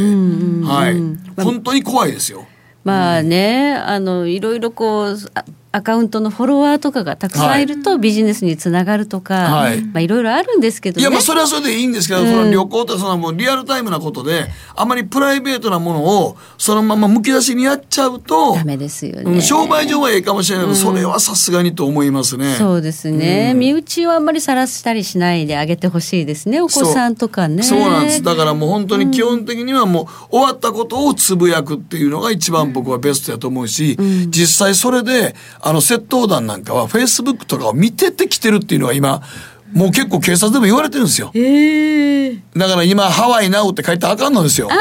[0.66, 1.42] はい。
[1.42, 2.46] 本当に怖いですよ。
[2.84, 5.18] まあね、あの、いろいろこう、
[5.76, 22.54] アカウントのフォロワーとかがたくさんいるとビジネスにつながるとか、はい、まあいろいろあるんですけど、ね、いやまあそれはそれでいいんですけど、うん、その旅行ってそのもうリアルタイムなことであまりプライベートなものをそのままむき出しにやっちゃうとダメですよね、うん、商売上はええかもしれないけど、うん、それはさすがにと思いますね。
[22.54, 27.62] そうですね、身内はあんまりさらしたりしないであげてほしいですねお子さんとかね。
[27.62, 28.22] そうなんです。
[28.22, 33.96] だからもう本当に基本的にはもう終わったことをつぶやくっていうのが一番僕はベストやと思うし、
[34.28, 35.34] 実際それで
[35.66, 39.22] あの窃盗団なんかはフェイスブックとかを見ててきてるっていうのが今
[39.72, 44.68] もう結構警察でも言われてるんですよ、えー、だから今「ハワイナウ」って書いてあかんのですよ。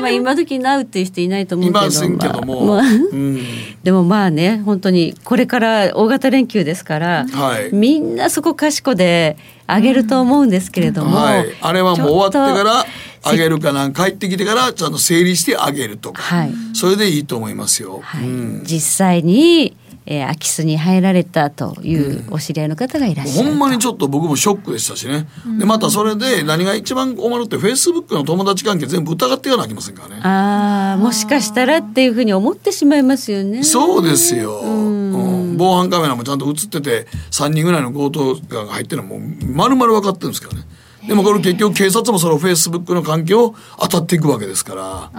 [0.00, 3.40] まあ今時ナウっていう人いないと思うけどいまけども、まあうん、
[3.82, 9.36] でもまあね本当にこれから大型連休ですから、はい、みんなそこかしこで
[9.66, 12.86] あげると思うんですけれども、はい、あれはもう終わってから
[13.28, 18.00] あげるかなん帰ってきてからちゃんと整理してあげるとか、はい、それでいいと思いますよ。
[18.02, 18.24] はい。
[18.24, 19.76] うん、実際に
[20.06, 30.22] えー、空き巣に入られたというお知り合いの方がいらっしゃる、うん、ほんまにちょっと僕もショックでしたしね、うん、でまたそれで何が一番困るってフェイスブックの友達関係全部疑っていかなきゃいけませんからね。
[30.22, 33.64] ああもしかしたらっていうふうに思ってしまいますよね。
[33.64, 35.56] そうですよ、うん。
[35.56, 39.18] 防犯カメラもちゃんと映ってて3人ぐらいの強盗が入ってるのも
[39.52, 40.66] 丸々分かってるんですからね
[41.06, 45.10] でもこれ結局警察もそのフェイスブックの関係を当たっていくわけですから。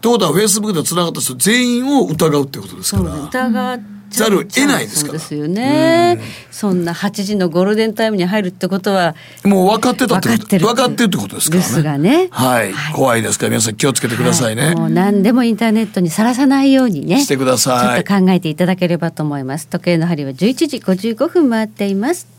[0.00, 3.14] ということはフェイスブックでつながった人全員を疑うってことですから。
[3.14, 3.80] 疑っ
[4.10, 5.18] ざるを得ないですから。
[5.18, 6.20] そうですよね。
[6.50, 9.14] そんな8時のゴールデンタイムに入るってことは。
[9.44, 10.58] もう分かってたってこと。
[10.58, 11.66] 分かってるってことですからね。
[11.66, 12.28] ですがね。
[12.30, 12.72] はい。
[12.94, 14.74] 怖いですから皆さん気をつけてくださいね。
[14.74, 17.20] もう何でもインターネットにさらさないようにね。
[17.20, 17.80] してください。
[17.80, 19.66] ちょっと考えていただければと思います。
[19.66, 20.34] 時計の針は11
[20.68, 22.35] 時55分回っています。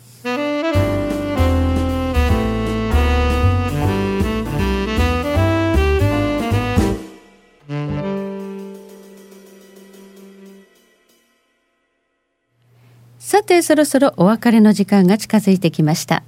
[13.27, 16.23] さてそろそろお別れの時間が近づいてきました。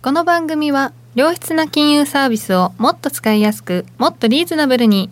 [0.00, 5.10] この番組は良質な金融サービスをもっと使いやすくもっとリーズナブルに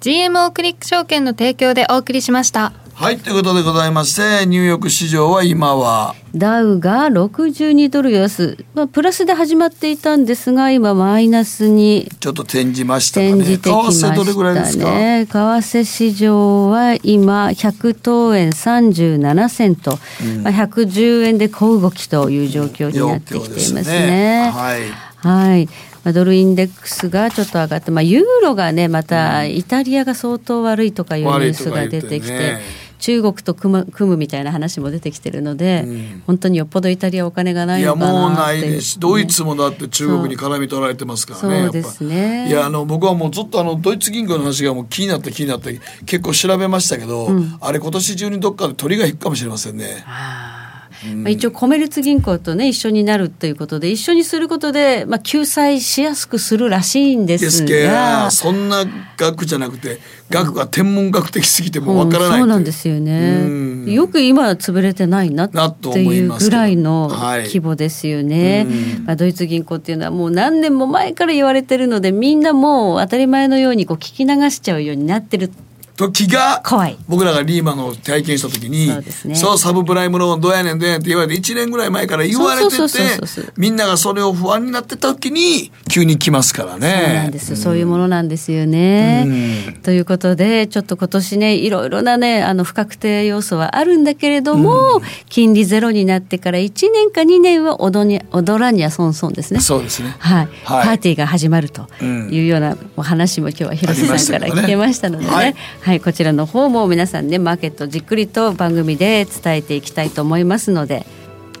[0.00, 2.72] GMO クリック証券の提供でお送りしました。
[2.94, 6.14] はいということでございましてニューヨーク市場は今は。
[6.34, 13.32] ダウが62ドル安、まあ、プラスで始まっていたんですが今マイナスにちょっと転じましたね。
[13.32, 15.26] 転じてきましたね。
[15.26, 23.82] 為替市場は今100等円37銭と、うん、まあ、110円で小動きという状況になってきていますね。
[23.82, 24.50] ね。
[24.54, 25.66] はい、はい。
[26.04, 32.83] まあ、ドルインデックスがちょっと上がって、まあ、ユーロがねまたイタリアが相当悪いとかいうニュースが出てきて。
[33.04, 38.92] 中国と組む組むみたいな話も出てきてるので、うん、本当によっぽどイタリアお金がないのかないやもうないです。
[38.92, 42.48] し、ドイツもだって中国に絡み取られてますからねそうですね。
[42.48, 50.02] いやあの僕はもうずっとあのドイツ銀行の話がもう気になって気になって結構調べましたけど、うん、あれ今年中にどっかで鳥が引くかもしれませんね。
[50.06, 50.53] あ
[51.16, 58.30] まあ、一応コメルツ銀行とね一緒になるということで一緒にすることで、まあ、救済しやすくするらしいんですが。
[58.30, 58.84] そんな
[59.16, 60.00] 額じゃなくて
[60.30, 62.32] 額が天文学的すぎてもわからない、う。
[62.36, 63.92] ん、そうなんですよね。
[63.92, 75.50] よく今潰れてないなっていうぐらいの規模ですよね、はい、まあ、ドイツ銀行っていうのはもう何年も前から言われてるのでみんなもう当たり前のようにこう聞き流しちゃうようになってる
[75.96, 76.62] 時が
[77.08, 82.82] 僕らがリーマンを体験した時にそう、ね、そうサブプライムローンどうやねんどうやねんって言われて1年ぐらい前から言われてて
[83.56, 87.04] みんながそれを不安になってた時に急に来ますからね。
[87.06, 89.76] そうなんです、うん、そういうものなんですよね。
[89.84, 99.60] ということでちょっと今年ねいろいろなねあの不確定要素はあるんだけれども、うん、金利ゼロになってから1年か2年は踊に踊らにゃ損損ですね。
[99.60, 105.54] そうですね、はい、はい、パーティーが始まるというようなお話も今日は広瀬さんから聞けましたのでね。
[105.84, 111.04] はい、こちらの方も皆さんねマーケットじっくりと番組で伝えていきたいと思いますので。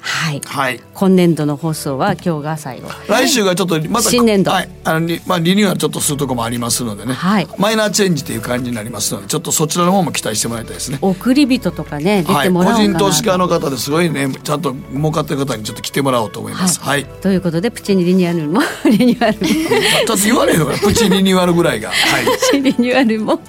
[0.04, 2.90] はい、はい、今年度の放送は今日が最後。
[3.08, 10.98] 来週がちょっとまた新年度、はい、あのまあ、リニューアルちょっとするとこもありますのでね、はい、マイナーチェンジという感じになりますのでちょっとそちらの方も期待してもらいたいですね。
[11.00, 23.40] 送り人とかね出てもらおうはい、個人投資家の方ですごいねちゃんと儲かってる方にちょっと来てもらおうと思います、はい、ということでプチリニューアルも リニューアルちょっと言われるよプチリニューアルぐらいが、はい、プチリニューアルも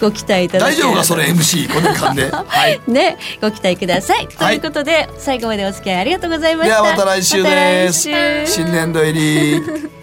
[0.00, 6.82] ご期待いただ大丈夫かそれ MC この間で、はい、 ねご期待ください、ということで最後までお付き合いありがとうございました。
[6.82, 8.02] ではまた来週です。
[8.46, 9.97] 新年度入り